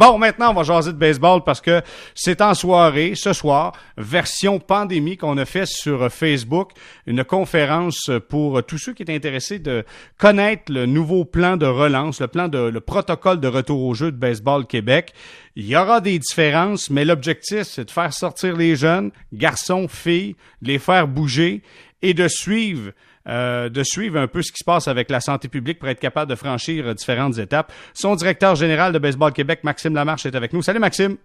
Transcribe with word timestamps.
Bon, 0.00 0.16
maintenant, 0.16 0.52
on 0.52 0.54
va 0.54 0.62
jaser 0.62 0.94
de 0.94 0.96
baseball 0.96 1.44
parce 1.44 1.60
que 1.60 1.82
c'est 2.14 2.40
en 2.40 2.54
soirée, 2.54 3.12
ce 3.14 3.34
soir, 3.34 3.72
version 3.98 4.58
pandémie 4.58 5.18
qu'on 5.18 5.36
a 5.36 5.44
fait 5.44 5.66
sur 5.66 6.10
Facebook, 6.10 6.70
une 7.06 7.22
conférence 7.22 8.10
pour 8.30 8.64
tous 8.64 8.78
ceux 8.78 8.94
qui 8.94 9.02
étaient 9.02 9.14
intéressés 9.14 9.58
de 9.58 9.84
connaître 10.16 10.72
le 10.72 10.86
nouveau 10.86 11.26
plan 11.26 11.58
de 11.58 11.66
relance, 11.66 12.22
le 12.22 12.28
plan 12.28 12.48
de, 12.48 12.56
le 12.56 12.80
protocole 12.80 13.40
de 13.40 13.48
retour 13.48 13.84
au 13.84 13.92
jeu 13.92 14.10
de 14.10 14.16
baseball 14.16 14.66
Québec. 14.66 15.12
Il 15.54 15.66
y 15.66 15.76
aura 15.76 16.00
des 16.00 16.18
différences, 16.18 16.88
mais 16.88 17.04
l'objectif, 17.04 17.64
c'est 17.64 17.84
de 17.84 17.90
faire 17.90 18.14
sortir 18.14 18.56
les 18.56 18.76
jeunes, 18.76 19.10
garçons, 19.34 19.86
filles, 19.86 20.34
les 20.62 20.78
faire 20.78 21.08
bouger 21.08 21.60
et 22.00 22.14
de 22.14 22.26
suivre 22.26 22.92
euh, 23.28 23.68
de 23.68 23.82
suivre 23.82 24.18
un 24.18 24.26
peu 24.26 24.42
ce 24.42 24.52
qui 24.52 24.58
se 24.58 24.64
passe 24.64 24.88
avec 24.88 25.10
la 25.10 25.20
santé 25.20 25.48
publique 25.48 25.78
pour 25.78 25.88
être 25.88 26.00
capable 26.00 26.30
de 26.30 26.36
franchir 26.36 26.94
différentes 26.94 27.38
étapes. 27.38 27.72
Son 27.94 28.14
directeur 28.16 28.54
général 28.54 28.92
de 28.92 28.98
Baseball 28.98 29.32
Québec, 29.32 29.60
Maxime 29.62 29.94
Lamarche, 29.94 30.26
est 30.26 30.34
avec 30.34 30.52
nous. 30.52 30.62
Salut 30.62 30.80
Maxime. 30.80 31.16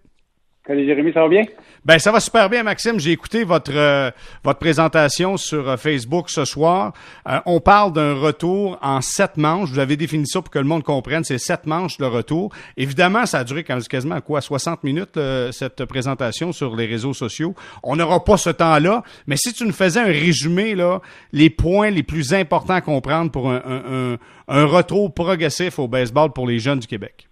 Ça 0.66 1.20
va 1.20 1.28
bien? 1.28 1.44
Ben 1.84 2.00
ça 2.00 2.10
va 2.10 2.18
super 2.18 2.50
bien, 2.50 2.64
Maxime. 2.64 2.98
J'ai 2.98 3.12
écouté 3.12 3.44
votre 3.44 3.70
euh, 3.72 4.10
votre 4.42 4.58
présentation 4.58 5.36
sur 5.36 5.68
euh, 5.68 5.76
Facebook 5.76 6.28
ce 6.28 6.44
soir. 6.44 6.92
Euh, 7.28 7.38
on 7.46 7.60
parle 7.60 7.92
d'un 7.92 8.14
retour 8.14 8.76
en 8.82 9.00
sept 9.00 9.36
manches. 9.36 9.70
Vous 9.70 9.78
avez 9.78 9.96
défini 9.96 10.26
ça 10.26 10.42
pour 10.42 10.50
que 10.50 10.58
le 10.58 10.64
monde 10.64 10.82
comprenne. 10.82 11.22
C'est 11.22 11.38
sept 11.38 11.66
manches 11.66 11.98
de 11.98 12.04
retour. 12.04 12.52
Évidemment, 12.76 13.26
ça 13.26 13.38
a 13.38 13.44
duré 13.44 13.62
quasiment 13.62 14.20
quoi 14.20 14.40
60 14.40 14.82
minutes 14.82 15.18
cette 15.52 15.84
présentation 15.84 16.50
sur 16.50 16.74
les 16.74 16.86
réseaux 16.86 17.14
sociaux. 17.14 17.54
On 17.84 17.94
n'aura 17.94 18.24
pas 18.24 18.36
ce 18.36 18.50
temps-là, 18.50 19.04
mais 19.28 19.36
si 19.36 19.52
tu 19.52 19.64
nous 19.64 19.72
faisais 19.72 20.00
un 20.00 20.06
résumé 20.06 20.74
là, 20.74 21.00
les 21.32 21.50
points 21.50 21.90
les 21.90 22.02
plus 22.02 22.34
importants 22.34 22.74
à 22.74 22.80
comprendre 22.80 23.30
pour 23.30 23.50
un, 23.50 23.62
un, 23.64 24.16
un 24.48 24.64
retour 24.64 25.14
progressif 25.14 25.78
au 25.78 25.86
baseball 25.86 26.32
pour 26.32 26.48
les 26.48 26.58
jeunes 26.58 26.80
du 26.80 26.88
Québec. 26.88 27.28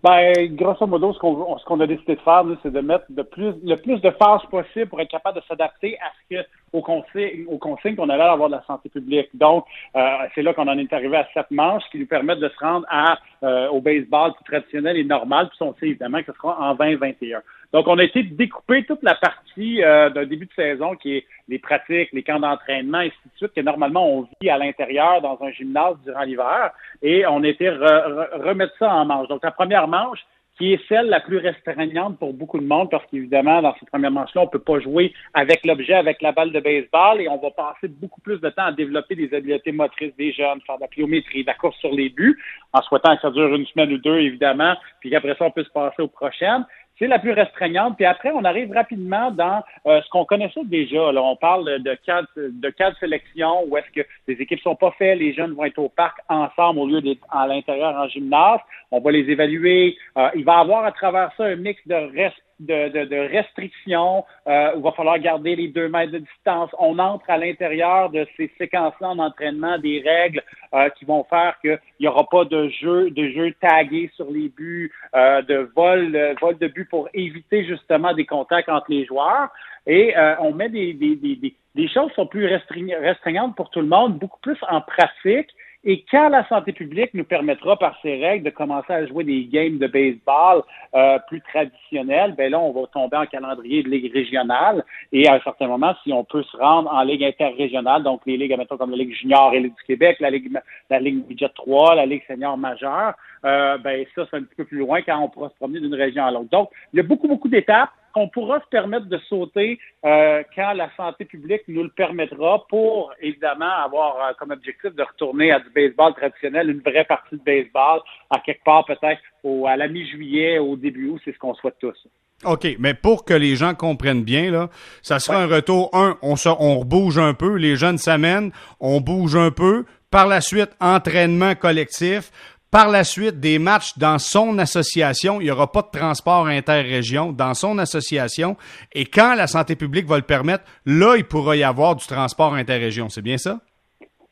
Ben, 0.00 0.54
grosso 0.54 0.86
modo, 0.86 1.12
ce 1.12 1.18
qu'on 1.18 1.58
ce 1.58 1.64
qu'on 1.64 1.80
a 1.80 1.86
décidé 1.86 2.14
de 2.14 2.20
faire, 2.20 2.44
c'est 2.62 2.72
de 2.72 2.80
mettre 2.80 3.06
plus, 3.32 3.52
le 3.64 3.74
plus 3.74 4.00
de 4.00 4.10
phases 4.10 4.42
possible 4.48 4.86
pour 4.86 5.00
être 5.00 5.10
capable 5.10 5.40
de 5.40 5.44
s'adapter 5.48 5.98
à 5.98 6.12
ce 6.12 6.36
que 6.36 6.46
aux 6.72 6.82
consignes, 6.82 7.46
aux 7.48 7.58
consignes 7.58 7.96
qu'on 7.96 8.08
allait 8.08 8.22
avoir 8.22 8.48
de 8.48 8.54
la 8.54 8.62
santé 8.64 8.90
publique. 8.90 9.28
Donc, 9.34 9.64
euh, 9.96 10.00
c'est 10.34 10.42
là 10.42 10.54
qu'on 10.54 10.68
en 10.68 10.78
est 10.78 10.92
arrivé 10.92 11.16
à 11.16 11.26
sept 11.34 11.50
manches 11.50 11.82
qui 11.90 11.98
nous 11.98 12.06
permettent 12.06 12.38
de 12.38 12.48
se 12.48 12.58
rendre 12.64 12.86
à 12.88 13.18
euh, 13.42 13.68
au 13.70 13.80
baseball 13.80 14.34
plus 14.34 14.44
traditionnel 14.44 14.96
et 14.98 15.04
normal. 15.04 15.48
Puis 15.48 15.58
on 15.62 15.74
sait 15.74 15.88
évidemment 15.88 16.20
que 16.20 16.30
ce 16.32 16.38
sera 16.38 16.56
en 16.60 16.74
2021. 16.76 17.40
Donc, 17.72 17.86
on 17.86 17.98
a 17.98 18.04
essayé 18.04 18.24
de 18.24 18.34
découper 18.34 18.84
toute 18.84 19.02
la 19.02 19.14
partie 19.14 19.82
euh, 19.82 20.08
d'un 20.10 20.24
début 20.24 20.46
de 20.46 20.52
saison 20.54 20.96
qui 20.96 21.16
est 21.16 21.26
les 21.48 21.58
pratiques, 21.58 22.10
les 22.12 22.22
camps 22.22 22.40
d'entraînement, 22.40 23.00
et 23.00 23.08
ainsi 23.08 23.16
de 23.26 23.36
suite, 23.36 23.52
que 23.54 23.60
normalement 23.60 24.08
on 24.08 24.28
vit 24.40 24.48
à 24.48 24.56
l'intérieur 24.56 25.20
dans 25.20 25.38
un 25.42 25.50
gymnase 25.50 25.96
durant 26.04 26.22
l'hiver, 26.22 26.70
et 27.02 27.26
on 27.26 27.42
a 27.42 27.48
été 27.48 27.68
remettre 27.68 28.72
ça 28.78 28.94
en 28.94 29.04
manche. 29.04 29.28
Donc, 29.28 29.44
la 29.44 29.50
première 29.50 29.86
manche, 29.86 30.20
qui 30.58 30.72
est 30.72 30.80
celle 30.88 31.06
la 31.06 31.20
plus 31.20 31.38
restreignante 31.38 32.18
pour 32.18 32.32
beaucoup 32.32 32.58
de 32.58 32.66
monde, 32.66 32.90
parce 32.90 33.06
qu'évidemment, 33.06 33.62
dans 33.62 33.74
cette 33.78 33.90
première 33.90 34.10
manche-là, 34.10 34.42
on 34.42 34.46
ne 34.46 34.50
peut 34.50 34.58
pas 34.58 34.80
jouer 34.80 35.12
avec 35.32 35.64
l'objet, 35.64 35.94
avec 35.94 36.20
la 36.20 36.32
balle 36.32 36.50
de 36.50 36.58
baseball, 36.58 37.20
et 37.20 37.28
on 37.28 37.36
va 37.36 37.50
passer 37.52 37.86
beaucoup 37.86 38.20
plus 38.20 38.40
de 38.40 38.48
temps 38.50 38.64
à 38.64 38.72
développer 38.72 39.14
des 39.14 39.32
habiletés 39.32 39.72
motrices 39.72 40.16
des 40.16 40.32
jeunes, 40.32 40.60
faire 40.66 40.76
de 40.76 40.80
la 40.80 40.88
pliométrie, 40.88 41.42
de 41.42 41.46
la 41.46 41.54
course 41.54 41.76
sur 41.78 41.92
les 41.92 42.08
buts, 42.08 42.36
en 42.72 42.82
souhaitant 42.82 43.14
que 43.14 43.22
ça 43.22 43.30
dure 43.30 43.54
une 43.54 43.66
semaine 43.66 43.92
ou 43.92 43.98
deux, 43.98 44.18
évidemment, 44.18 44.74
puis 45.00 45.10
qu'après 45.10 45.36
ça, 45.36 45.44
on 45.44 45.52
peut 45.52 45.64
se 45.64 45.70
passer 45.70 46.02
aux 46.02 46.08
prochaines 46.08 46.64
c'est 46.98 47.06
la 47.06 47.18
plus 47.18 47.32
restreignante. 47.32 47.96
Puis 47.96 48.04
après, 48.04 48.30
on 48.30 48.44
arrive 48.44 48.72
rapidement 48.72 49.30
dans 49.30 49.62
euh, 49.86 50.00
ce 50.02 50.08
qu'on 50.10 50.24
connaissait 50.24 50.64
déjà. 50.64 51.12
Là. 51.12 51.22
On 51.22 51.36
parle 51.36 51.82
de 51.82 51.94
cas 51.94 52.22
de, 52.36 52.70
cas 52.70 52.90
de 52.90 52.96
sélection 52.96 53.64
où 53.66 53.76
est-ce 53.76 53.90
que 53.90 54.06
les 54.26 54.34
équipes 54.34 54.60
sont 54.60 54.76
pas 54.76 54.92
faites, 54.98 55.18
les 55.18 55.32
jeunes 55.32 55.52
vont 55.52 55.64
être 55.64 55.78
au 55.78 55.88
parc 55.88 56.18
ensemble 56.28 56.80
au 56.80 56.86
lieu 56.86 57.00
d'être 57.00 57.24
à 57.30 57.46
l'intérieur 57.46 57.94
en 57.96 58.08
gymnase. 58.08 58.60
On 58.90 59.00
va 59.00 59.10
les 59.12 59.30
évaluer. 59.30 59.96
Euh, 60.16 60.28
il 60.34 60.44
va 60.44 60.58
avoir 60.58 60.84
à 60.84 60.92
travers 60.92 61.30
ça 61.36 61.44
un 61.44 61.56
mix 61.56 61.80
de 61.86 61.94
respect 61.94 62.42
de, 62.60 62.88
de, 62.88 63.04
de 63.04 63.16
restrictions, 63.16 64.24
euh, 64.46 64.72
il 64.76 64.82
va 64.82 64.92
falloir 64.92 65.18
garder 65.18 65.56
les 65.56 65.68
deux 65.68 65.88
mètres 65.88 66.12
de 66.12 66.18
distance. 66.18 66.70
On 66.78 66.98
entre 66.98 67.28
à 67.28 67.38
l'intérieur 67.38 68.10
de 68.10 68.26
ces 68.36 68.50
séquences-là 68.58 69.10
en 69.10 69.18
entraînement 69.18 69.78
des 69.78 70.02
règles 70.04 70.42
euh, 70.74 70.88
qui 70.90 71.04
vont 71.04 71.24
faire 71.24 71.56
qu'il 71.60 71.78
n'y 72.00 72.08
aura 72.08 72.24
pas 72.28 72.44
de 72.44 72.68
jeu, 72.68 73.10
de 73.10 73.28
jeu 73.30 73.54
tagué 73.60 74.10
sur 74.16 74.30
les 74.30 74.48
buts, 74.48 74.92
euh, 75.14 75.42
de 75.42 75.70
vol, 75.74 76.36
vol 76.40 76.58
de 76.58 76.66
but 76.66 76.88
pour 76.88 77.08
éviter 77.14 77.64
justement 77.64 78.12
des 78.14 78.26
contacts 78.26 78.68
entre 78.68 78.86
les 78.90 79.04
joueurs. 79.04 79.48
Et 79.88 80.16
euh, 80.16 80.34
on 80.40 80.52
met 80.52 80.68
des, 80.68 80.92
des, 80.92 81.16
des, 81.16 81.54
des, 81.74 81.88
choses 81.88 82.10
qui 82.10 82.16
sont 82.16 82.26
plus 82.26 82.46
restreignantes 82.46 83.56
pour 83.56 83.70
tout 83.70 83.80
le 83.80 83.86
monde, 83.86 84.18
beaucoup 84.18 84.38
plus 84.40 84.58
en 84.68 84.82
pratique. 84.82 85.48
Et 85.90 86.04
quand 86.10 86.28
la 86.28 86.46
santé 86.48 86.72
publique 86.72 87.14
nous 87.14 87.24
permettra 87.24 87.78
par 87.78 87.98
ces 88.02 88.22
règles 88.22 88.44
de 88.44 88.50
commencer 88.50 88.92
à 88.92 89.06
jouer 89.06 89.24
des 89.24 89.46
games 89.46 89.78
de 89.78 89.86
baseball 89.86 90.62
euh, 90.94 91.18
plus 91.28 91.40
traditionnels, 91.40 92.34
ben 92.36 92.50
là, 92.52 92.60
on 92.60 92.78
va 92.78 92.86
tomber 92.88 93.16
en 93.16 93.24
calendrier 93.24 93.82
de 93.82 93.88
ligue 93.88 94.12
régionale. 94.12 94.84
Et 95.12 95.26
à 95.26 95.36
un 95.36 95.40
certain 95.40 95.66
moment, 95.66 95.94
si 96.04 96.12
on 96.12 96.24
peut 96.24 96.42
se 96.42 96.54
rendre 96.58 96.92
en 96.92 97.02
ligue 97.04 97.24
interrégionale, 97.24 98.02
donc 98.02 98.20
les 98.26 98.36
ligues, 98.36 98.54
mettons, 98.58 98.76
comme 98.76 98.90
la 98.90 98.98
Ligue 98.98 99.14
junior 99.14 99.54
et 99.54 99.60
Ligue 99.60 99.76
du 99.76 99.84
Québec, 99.84 100.18
la 100.20 100.28
Ligue, 100.28 100.52
la 100.90 101.00
Ligue 101.00 101.26
budget 101.26 101.48
3, 101.54 101.94
la 101.94 102.04
Ligue 102.04 102.22
senior 102.26 102.58
majeure, 102.58 103.14
euh, 103.46 103.78
ben 103.78 104.04
ça, 104.14 104.26
c'est 104.30 104.36
un 104.36 104.42
petit 104.42 104.56
peu 104.56 104.66
plus 104.66 104.80
loin 104.80 105.00
quand 105.00 105.18
on 105.18 105.30
pourra 105.30 105.48
se 105.48 105.54
promener 105.54 105.80
d'une 105.80 105.94
région 105.94 106.22
à 106.22 106.30
l'autre. 106.30 106.50
Donc, 106.50 106.68
il 106.92 106.98
y 106.98 107.00
a 107.00 107.02
beaucoup, 107.02 107.28
beaucoup 107.28 107.48
d'étapes 107.48 107.92
qu'on 108.18 108.28
pourra 108.28 108.58
se 108.60 108.66
permettre 108.68 109.06
de 109.06 109.18
sauter 109.28 109.78
euh, 110.04 110.42
quand 110.56 110.72
la 110.72 110.90
santé 110.96 111.24
publique 111.24 111.62
nous 111.68 111.84
le 111.84 111.88
permettra 111.88 112.66
pour, 112.68 113.12
évidemment, 113.20 113.70
avoir 113.84 114.16
euh, 114.16 114.32
comme 114.36 114.50
objectif 114.50 114.92
de 114.92 115.02
retourner 115.04 115.52
à 115.52 115.60
du 115.60 115.70
baseball 115.70 116.14
traditionnel, 116.14 116.68
une 116.68 116.80
vraie 116.80 117.04
partie 117.04 117.36
de 117.36 117.42
baseball, 117.44 118.00
à 118.30 118.40
quelque 118.40 118.64
part 118.64 118.84
peut-être 118.86 119.20
à 119.68 119.76
la 119.76 119.86
mi-juillet, 119.86 120.58
au 120.58 120.74
début 120.74 121.10
août, 121.10 121.20
c'est 121.24 121.32
ce 121.32 121.38
qu'on 121.38 121.54
souhaite 121.54 121.76
tous. 121.80 121.96
OK, 122.44 122.66
mais 122.80 122.94
pour 122.94 123.24
que 123.24 123.34
les 123.34 123.54
gens 123.54 123.74
comprennent 123.74 124.24
bien, 124.24 124.50
là, 124.50 124.68
ça 125.00 125.20
sera 125.20 125.38
un 125.40 125.46
retour, 125.46 125.90
un, 125.92 126.18
on, 126.20 126.34
se, 126.34 126.48
on 126.48 126.84
bouge 126.84 127.18
un 127.18 127.34
peu, 127.34 127.54
les 127.54 127.76
jeunes 127.76 127.98
s'amènent, 127.98 128.50
on 128.80 129.00
bouge 129.00 129.36
un 129.36 129.52
peu, 129.52 129.84
par 130.10 130.26
la 130.26 130.40
suite, 130.40 130.70
entraînement 130.80 131.54
collectif, 131.54 132.32
par 132.70 132.88
la 132.88 133.02
suite, 133.02 133.40
des 133.40 133.58
matchs 133.58 133.96
dans 133.96 134.18
son 134.18 134.58
association, 134.58 135.40
il 135.40 135.44
n'y 135.44 135.50
aura 135.50 135.72
pas 135.72 135.82
de 135.82 135.98
transport 135.98 136.46
interrégion 136.46 137.32
dans 137.32 137.54
son 137.54 137.78
association. 137.78 138.56
Et 138.92 139.06
quand 139.06 139.34
la 139.34 139.46
santé 139.46 139.74
publique 139.74 140.06
va 140.06 140.16
le 140.16 140.22
permettre, 140.22 140.64
là, 140.84 141.16
il 141.16 141.24
pourra 141.24 141.56
y 141.56 141.64
avoir 141.64 141.96
du 141.96 142.06
transport 142.06 142.54
interrégion. 142.54 143.08
C'est 143.08 143.22
bien 143.22 143.38
ça? 143.38 143.60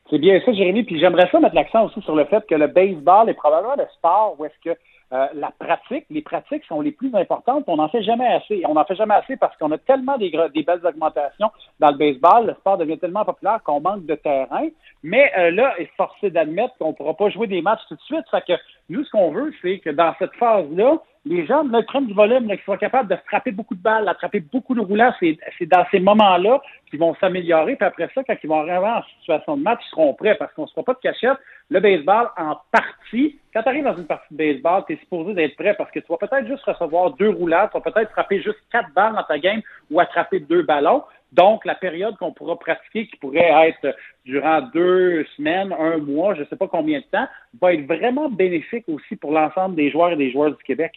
C'est 0.09 0.19
bien 0.19 0.39
ça, 0.45 0.53
Jérémy. 0.53 0.83
Puis 0.83 0.99
j'aimerais 0.99 1.27
ça 1.31 1.39
mettre 1.39 1.55
l'accent 1.55 1.85
aussi 1.85 2.01
sur 2.01 2.15
le 2.15 2.25
fait 2.25 2.45
que 2.47 2.55
le 2.55 2.67
baseball 2.67 3.29
est 3.29 3.33
probablement 3.33 3.75
le 3.75 3.85
sport 3.97 4.35
où 4.37 4.45
est-ce 4.45 4.71
que 4.71 4.77
euh, 5.13 5.27
la 5.35 5.51
pratique, 5.57 6.05
les 6.09 6.21
pratiques 6.21 6.65
sont 6.65 6.81
les 6.81 6.91
plus 6.91 7.13
importantes. 7.15 7.63
On 7.67 7.77
n'en 7.77 7.87
fait 7.87 8.03
jamais 8.03 8.27
assez. 8.27 8.61
On 8.67 8.73
n'en 8.73 8.83
fait 8.83 8.95
jamais 8.95 9.13
assez 9.13 9.37
parce 9.37 9.55
qu'on 9.57 9.71
a 9.71 9.77
tellement 9.77 10.17
des, 10.17 10.31
des, 10.53 10.63
belles 10.63 10.85
augmentations 10.85 11.49
dans 11.79 11.91
le 11.91 11.97
baseball. 11.97 12.47
Le 12.47 12.53
sport 12.55 12.77
devient 12.77 12.97
tellement 12.97 13.23
populaire 13.23 13.61
qu'on 13.63 13.79
manque 13.79 14.05
de 14.05 14.15
terrain. 14.15 14.67
Mais 15.03 15.31
euh, 15.37 15.51
là, 15.51 15.73
il 15.79 15.83
est 15.83 15.91
forcé 15.95 16.29
d'admettre 16.29 16.77
qu'on 16.77 16.89
ne 16.89 16.93
pourra 16.93 17.13
pas 17.13 17.29
jouer 17.29 17.47
des 17.47 17.61
matchs 17.61 17.79
tout 17.87 17.95
de 17.95 18.01
suite. 18.01 18.25
Fait 18.29 18.43
que 18.45 18.53
nous, 18.89 19.03
ce 19.05 19.11
qu'on 19.11 19.31
veut, 19.31 19.53
c'est 19.61 19.79
que 19.79 19.91
dans 19.91 20.13
cette 20.19 20.33
phase-là, 20.33 20.97
les 21.27 21.45
gens 21.45 21.63
là, 21.63 21.81
prennent 21.83 22.07
du 22.07 22.13
volume, 22.13 22.47
qu'ils 22.47 22.59
soient 22.61 22.77
capables 22.77 23.09
de 23.09 23.17
frapper 23.27 23.51
beaucoup 23.51 23.75
de 23.75 23.81
balles, 23.81 24.05
d'attraper 24.05 24.39
beaucoup 24.39 24.75
de 24.75 24.81
roulants. 24.81 25.13
C'est 25.19 25.65
dans 25.65 25.85
ces 25.91 25.99
moments-là 25.99 26.61
qu'ils 26.89 26.99
vont 26.99 27.15
s'améliorer. 27.15 27.75
Puis 27.75 27.85
après 27.85 28.09
ça, 28.13 28.23
quand 28.23 28.35
ils 28.41 28.47
vont 28.47 28.59
arriver 28.59 28.87
en 28.87 29.03
situation 29.19 29.57
de 29.57 29.63
match, 29.63 29.79
ils 29.87 29.89
seront 29.91 30.13
prêts 30.13 30.35
parce 30.35 30.53
qu'on 30.53 30.63
ne 30.63 30.67
se 30.67 30.73
fera 30.73 30.83
pas 30.83 30.93
de 30.93 30.99
cachette. 30.99 31.37
Le 31.69 31.79
baseball, 31.79 32.29
en 32.37 32.57
partie, 32.71 33.39
quand 33.57 33.63
tu 33.63 33.69
arrives 33.69 33.83
dans 33.85 33.97
une 33.97 34.05
partie 34.05 34.31
de 34.31 34.37
baseball, 34.37 34.83
tu 34.85 34.93
es 34.93 34.97
supposé 34.97 35.33
d'être 35.33 35.55
prêt 35.55 35.73
parce 35.75 35.89
que 35.89 35.99
tu 35.99 36.05
vas 36.09 36.17
peut-être 36.17 36.45
juste 36.45 36.63
recevoir 36.63 37.13
deux 37.13 37.29
roulades, 37.29 37.71
tu 37.71 37.79
vas 37.79 37.91
peut-être 37.91 38.11
frapper 38.11 38.39
juste 38.39 38.59
quatre 38.71 38.93
balles 38.93 39.15
dans 39.15 39.23
ta 39.23 39.39
game 39.39 39.61
ou 39.89 39.99
attraper 39.99 40.39
deux 40.41 40.61
ballons. 40.61 41.03
Donc, 41.31 41.65
la 41.65 41.73
période 41.73 42.15
qu'on 42.17 42.31
pourra 42.31 42.57
pratiquer, 42.57 43.07
qui 43.07 43.15
pourrait 43.17 43.51
être 43.67 43.95
durant 44.25 44.61
deux 44.61 45.25
semaines, 45.35 45.73
un 45.73 45.97
mois, 45.97 46.35
je 46.35 46.41
ne 46.41 46.45
sais 46.45 46.55
pas 46.55 46.67
combien 46.67 46.99
de 46.99 47.05
temps, 47.05 47.27
va 47.59 47.73
être 47.73 47.87
vraiment 47.87 48.29
bénéfique 48.29 48.87
aussi 48.87 49.15
pour 49.15 49.31
l'ensemble 49.31 49.75
des 49.75 49.89
joueurs 49.89 50.11
et 50.11 50.17
des 50.17 50.31
joueurs 50.31 50.51
du 50.51 50.63
Québec. 50.63 50.93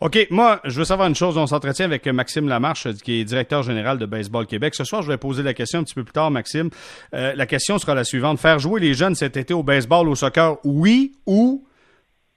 OK, 0.00 0.26
moi, 0.30 0.60
je 0.64 0.78
veux 0.78 0.84
savoir 0.84 1.08
une 1.08 1.14
chose. 1.14 1.38
On 1.38 1.46
s'entretient 1.46 1.86
avec 1.86 2.06
Maxime 2.06 2.48
Lamarche, 2.48 2.86
qui 3.02 3.20
est 3.20 3.24
directeur 3.24 3.62
général 3.62 3.98
de 3.98 4.06
Baseball 4.06 4.46
Québec. 4.46 4.74
Ce 4.74 4.84
soir, 4.84 5.02
je 5.02 5.08
vais 5.08 5.16
poser 5.16 5.42
la 5.42 5.54
question 5.54 5.80
un 5.80 5.84
petit 5.84 5.94
peu 5.94 6.04
plus 6.04 6.12
tard, 6.12 6.30
Maxime. 6.30 6.70
Euh, 7.14 7.32
la 7.34 7.46
question 7.46 7.78
sera 7.78 7.94
la 7.94 8.04
suivante. 8.04 8.38
Faire 8.38 8.58
jouer 8.58 8.80
les 8.80 8.94
jeunes 8.94 9.14
cet 9.14 9.36
été 9.36 9.54
au 9.54 9.62
baseball, 9.62 10.08
au 10.08 10.14
soccer, 10.14 10.58
oui 10.64 11.12
ou 11.26 11.64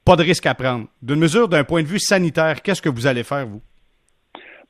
pas 0.06 0.16
de 0.16 0.24
risque 0.24 0.46
à 0.46 0.56
prendre? 0.56 0.88
D'une 1.02 1.20
mesure 1.20 1.48
d'un 1.48 1.64
point 1.64 1.84
de 1.84 1.88
vue 1.88 2.00
sanitaire, 2.00 2.62
qu'est-ce 2.62 2.82
que 2.82 2.90
vous 2.90 3.08
allez 3.08 3.24
faire, 3.24 3.46
vous? 3.46 3.62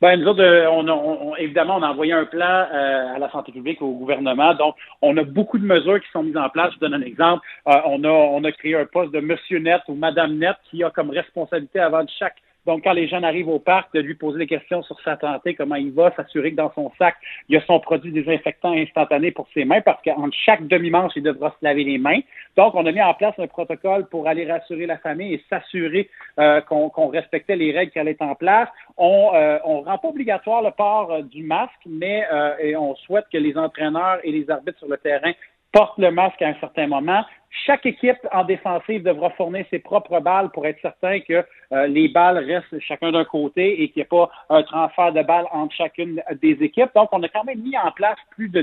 Ben, 0.01 0.15
nous 0.17 0.27
autres, 0.27 0.41
euh, 0.41 0.65
on, 0.71 0.87
on, 0.87 1.35
évidemment, 1.35 1.75
on 1.75 1.83
a 1.83 1.89
envoyé 1.89 2.13
un 2.13 2.25
plan 2.25 2.45
euh, 2.73 3.15
à 3.15 3.19
la 3.19 3.29
santé 3.31 3.51
publique, 3.51 3.81
au 3.81 3.91
gouvernement. 3.91 4.53
Donc, 4.55 4.75
on 5.01 5.15
a 5.17 5.23
beaucoup 5.23 5.59
de 5.59 5.65
mesures 5.65 5.99
qui 5.99 6.09
sont 6.11 6.23
mises 6.23 6.37
en 6.37 6.49
place. 6.49 6.73
Je 6.73 6.79
donne 6.79 6.93
un 6.93 7.01
exemple. 7.01 7.45
on, 7.65 8.03
a, 8.03 8.09
on 8.09 8.43
a 8.45 8.51
créé 8.53 8.75
un 8.75 8.85
poste 8.85 9.11
de 9.11 9.19
Monsieur 9.19 9.59
Net 9.59 9.81
ou 9.89 9.95
Madame 9.95 10.37
Net 10.37 10.55
qui 10.71 10.83
a 10.83 10.89
comme 10.89 11.09
responsabilité 11.09 11.79
avant 11.79 12.03
de 12.03 12.09
chaque 12.17 12.37
Donc, 12.65 12.83
quand 12.83 12.93
les 12.93 13.07
jeunes 13.07 13.23
arrivent 13.23 13.49
au 13.49 13.59
parc, 13.59 13.93
de 13.93 13.99
lui 13.99 14.15
poser 14.15 14.39
des 14.39 14.47
questions 14.47 14.81
sur 14.83 14.99
sa 15.01 15.17
santé, 15.17 15.55
comment 15.55 15.75
il 15.75 15.91
va, 15.91 16.11
s'assurer 16.15 16.51
que 16.51 16.57
dans 16.57 16.71
son 16.73 16.91
sac, 16.97 17.15
il 17.47 17.55
y 17.55 17.57
a 17.57 17.61
son 17.65 17.79
produit 17.79 18.11
désinfectant 18.11 18.73
instantané 18.73 19.31
pour 19.31 19.47
ses 19.53 19.65
mains, 19.65 19.81
parce 19.81 20.01
qu'en 20.03 20.29
chaque 20.31 20.67
demi-manche, 20.67 21.13
il 21.15 21.23
devra 21.23 21.49
se 21.51 21.65
laver 21.65 21.83
les 21.83 21.97
mains. 21.97 22.19
Donc, 22.57 22.75
on 22.75 22.85
a 22.85 22.91
mis 22.91 23.01
en 23.01 23.13
place 23.13 23.33
un 23.39 23.47
protocole 23.47 24.07
pour 24.09 24.27
aller 24.27 24.49
rassurer 24.49 24.85
la 24.85 24.97
famille 24.97 25.33
et 25.33 25.43
s'assurer 25.49 26.09
euh, 26.39 26.61
qu'on 26.61 27.07
respectait 27.07 27.55
les 27.55 27.71
règles 27.71 27.91
qui 27.91 27.99
allaient 27.99 28.11
être 28.11 28.21
en 28.21 28.35
place. 28.35 28.69
On 28.97 29.31
euh, 29.33 29.57
rend 29.63 29.97
pas 29.97 30.07
obligatoire 30.09 30.61
le 30.61 30.71
port 30.71 31.11
euh, 31.11 31.21
du 31.21 31.43
masque, 31.43 31.71
mais 31.85 32.23
et 32.59 32.75
on 32.75 32.95
souhaite 32.95 33.25
que 33.31 33.37
les 33.37 33.57
entraîneurs 33.57 34.19
et 34.23 34.31
les 34.31 34.49
arbitres 34.49 34.79
sur 34.79 34.87
le 34.87 34.97
terrain 34.97 35.31
portent 35.71 35.97
le 35.97 36.11
masque 36.11 36.41
à 36.41 36.47
un 36.47 36.55
certain 36.59 36.87
moment. 36.87 37.23
Chaque 37.65 37.85
équipe 37.85 38.27
en 38.31 38.43
défensive 38.43 39.01
devra 39.01 39.31
fournir 39.31 39.65
ses 39.71 39.79
propres 39.79 40.19
balles 40.19 40.49
pour 40.51 40.67
être 40.67 40.79
certain 40.81 41.19
que 41.19 41.43
euh, 41.71 41.87
les 41.87 42.07
balles 42.07 42.37
restent 42.37 42.79
chacun 42.79 43.11
d'un 43.11 43.25
côté 43.25 43.81
et 43.81 43.89
qu'il 43.89 44.01
n'y 44.01 44.03
ait 44.03 44.05
pas 44.05 44.29
un 44.49 44.61
transfert 44.61 45.13
de 45.13 45.23
balles 45.23 45.47
entre 45.51 45.73
chacune 45.75 46.21
des 46.41 46.57
équipes. 46.61 46.91
Donc, 46.95 47.09
on 47.11 47.23
a 47.23 47.27
quand 47.27 47.43
même 47.43 47.61
mis 47.61 47.75
en 47.77 47.91
place 47.91 48.17
plus 48.31 48.49
de 48.49 48.61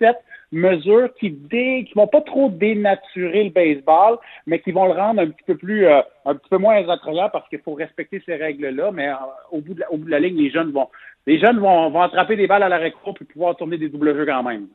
17 0.00 0.16
mesures 0.52 1.12
qui 1.18 1.30
dé, 1.30 1.84
qui 1.88 1.94
vont 1.94 2.06
pas 2.06 2.20
trop 2.20 2.48
dénaturer 2.48 3.44
le 3.44 3.50
baseball, 3.50 4.18
mais 4.46 4.60
qui 4.60 4.70
vont 4.70 4.86
le 4.86 4.92
rendre 4.92 5.20
un 5.20 5.26
petit 5.26 5.44
peu 5.44 5.56
plus, 5.56 5.86
euh, 5.86 6.00
un 6.24 6.34
petit 6.36 6.48
peu 6.48 6.58
moins 6.58 6.88
attrayant 6.88 7.28
parce 7.30 7.48
qu'il 7.48 7.58
faut 7.58 7.74
respecter 7.74 8.22
ces 8.24 8.36
règles-là. 8.36 8.92
Mais 8.92 9.08
euh, 9.08 9.14
au, 9.50 9.60
bout 9.60 9.74
de 9.74 9.80
la, 9.80 9.92
au 9.92 9.96
bout 9.96 10.06
de 10.06 10.10
la 10.10 10.20
ligne, 10.20 10.38
les 10.38 10.50
jeunes 10.50 10.70
vont, 10.70 10.88
les 11.28 11.38
jeunes 11.38 11.58
vont, 11.58 11.90
vont 11.90 12.00
attraper 12.00 12.36
des 12.36 12.46
balles 12.46 12.62
à 12.62 12.70
la 12.70 12.78
récro 12.78 13.14
et 13.20 13.24
pouvoir 13.24 13.54
tourner 13.54 13.76
des 13.76 13.90
doubles 13.90 14.16
jeux 14.16 14.24
quand 14.24 14.42
même. 14.42 14.66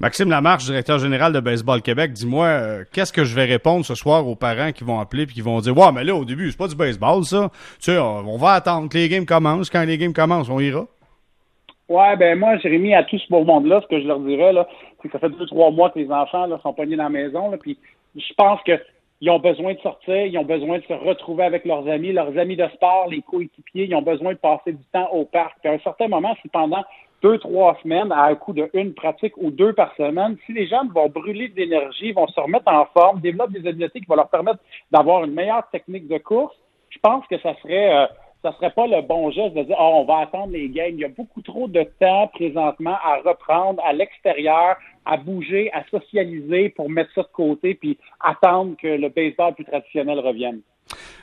Maxime 0.00 0.28
Lamarche, 0.28 0.64
directeur 0.64 0.98
général 0.98 1.32
de 1.32 1.38
Baseball 1.38 1.80
Québec, 1.80 2.12
dis-moi, 2.12 2.46
euh, 2.46 2.84
qu'est-ce 2.92 3.12
que 3.12 3.22
je 3.22 3.36
vais 3.36 3.44
répondre 3.44 3.84
ce 3.84 3.94
soir 3.94 4.26
aux 4.26 4.34
parents 4.34 4.72
qui 4.72 4.82
vont 4.82 4.98
appeler 4.98 5.22
et 5.22 5.26
qui 5.26 5.42
vont 5.42 5.60
dire, 5.60 5.78
ouais, 5.78 5.92
mais 5.94 6.02
là, 6.02 6.16
au 6.16 6.24
début, 6.24 6.50
c'est 6.50 6.58
pas 6.58 6.66
du 6.66 6.74
baseball, 6.74 7.22
ça. 7.22 7.50
Tu 7.78 7.92
sais, 7.92 7.98
on 7.98 8.36
va 8.36 8.54
attendre 8.54 8.88
que 8.88 8.98
les 8.98 9.08
games 9.08 9.26
commencent. 9.26 9.70
Quand 9.70 9.84
les 9.84 9.96
games 9.96 10.12
commencent, 10.12 10.50
on 10.50 10.58
ira. 10.58 10.86
Ouais, 11.88 12.16
ben 12.16 12.36
moi, 12.36 12.56
Jérémy, 12.58 12.94
à 12.94 13.04
tout 13.04 13.18
ce 13.18 13.28
beau 13.28 13.44
monde-là, 13.44 13.80
ce 13.82 13.86
que 13.86 14.00
je 14.00 14.06
leur 14.08 14.18
dirais, 14.20 14.52
là, 14.52 14.66
c'est 15.00 15.08
que 15.08 15.12
ça 15.12 15.20
fait 15.20 15.28
deux, 15.36 15.46
trois 15.46 15.70
mois 15.70 15.90
que 15.90 16.00
les 16.00 16.10
enfants 16.10 16.46
là, 16.46 16.58
sont 16.64 16.72
pognés 16.72 16.96
dans 16.96 17.04
la 17.04 17.10
maison. 17.10 17.50
Là, 17.50 17.58
puis 17.58 17.78
je 18.16 18.34
pense 18.36 18.60
que 18.66 18.72
ils 19.22 19.30
ont 19.30 19.38
besoin 19.38 19.72
de 19.74 19.78
sortir, 19.78 20.26
ils 20.26 20.36
ont 20.36 20.44
besoin 20.44 20.78
de 20.78 20.82
se 20.82 20.92
retrouver 20.92 21.44
avec 21.44 21.64
leurs 21.64 21.86
amis, 21.88 22.12
leurs 22.12 22.36
amis 22.36 22.56
de 22.56 22.66
sport, 22.74 23.06
les 23.08 23.22
coéquipiers, 23.22 23.84
ils 23.84 23.94
ont 23.94 24.02
besoin 24.02 24.32
de 24.32 24.38
passer 24.38 24.72
du 24.72 24.84
temps 24.92 25.08
au 25.12 25.24
parc. 25.24 25.64
à 25.64 25.70
un 25.70 25.78
certain 25.78 26.08
moment, 26.08 26.34
si 26.42 26.48
pendant 26.48 26.82
deux, 27.22 27.38
trois 27.38 27.78
semaines, 27.84 28.10
à 28.10 28.24
un 28.24 28.34
coup 28.34 28.52
de 28.52 28.68
une 28.74 28.94
pratique 28.94 29.34
ou 29.36 29.52
deux 29.52 29.74
par 29.74 29.94
semaine, 29.94 30.36
si 30.44 30.52
les 30.52 30.66
jeunes 30.66 30.90
vont 30.92 31.08
brûler 31.08 31.46
de 31.46 31.54
l'énergie, 31.54 32.10
vont 32.10 32.26
se 32.26 32.40
remettre 32.40 32.66
en 32.66 32.84
forme, 32.86 33.20
développent 33.20 33.52
des 33.52 33.64
habiletés 33.68 34.00
qui 34.00 34.06
vont 34.06 34.16
leur 34.16 34.28
permettre 34.28 34.58
d'avoir 34.90 35.22
une 35.22 35.32
meilleure 35.32 35.70
technique 35.70 36.08
de 36.08 36.18
course, 36.18 36.56
je 36.90 36.98
pense 36.98 37.24
que 37.28 37.38
ça 37.38 37.54
serait 37.62 37.94
euh, 37.94 38.06
ça 38.42 38.52
serait 38.54 38.72
pas 38.72 38.86
le 38.86 39.02
bon 39.02 39.30
geste 39.30 39.54
de 39.54 39.62
dire 39.62 39.76
oh, 39.78 40.02
on 40.02 40.04
va 40.04 40.18
attendre 40.18 40.52
les 40.52 40.68
games. 40.68 40.94
Il 40.94 41.00
y 41.00 41.04
a 41.04 41.08
beaucoup 41.08 41.42
trop 41.42 41.68
de 41.68 41.84
temps 42.00 42.28
présentement 42.28 42.96
à 43.02 43.20
reprendre 43.24 43.80
à 43.84 43.92
l'extérieur, 43.92 44.76
à 45.06 45.16
bouger, 45.16 45.70
à 45.72 45.84
socialiser 45.84 46.70
pour 46.70 46.90
mettre 46.90 47.12
ça 47.14 47.22
de 47.22 47.28
côté 47.32 47.74
puis 47.74 47.98
attendre 48.20 48.76
que 48.80 48.88
le 48.88 49.08
baseball 49.08 49.54
plus 49.54 49.64
traditionnel 49.64 50.18
revienne. 50.18 50.60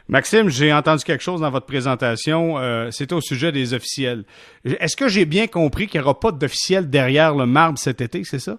Maxime, 0.08 0.50
j'ai 0.50 0.74
entendu 0.74 1.04
quelque 1.04 1.22
chose 1.22 1.42
dans 1.42 1.52
votre 1.52 1.66
présentation. 1.66 2.58
Euh, 2.58 2.90
C'était 2.90 3.14
au 3.14 3.22
sujet 3.22 3.52
des 3.52 3.74
officiels. 3.74 4.24
Est-ce 4.66 4.96
que 4.96 5.08
j'ai 5.08 5.26
bien 5.26 5.48
compris 5.48 5.88
qu'il 5.88 6.00
n'y 6.00 6.06
aura 6.06 6.20
pas 6.20 6.32
d'officiel 6.32 6.90
derrière 6.90 7.36
le 7.36 7.46
marbre 7.46 7.78
cet 7.78 8.02
été, 8.02 8.24
c'est 8.24 8.40
ça? 8.40 8.58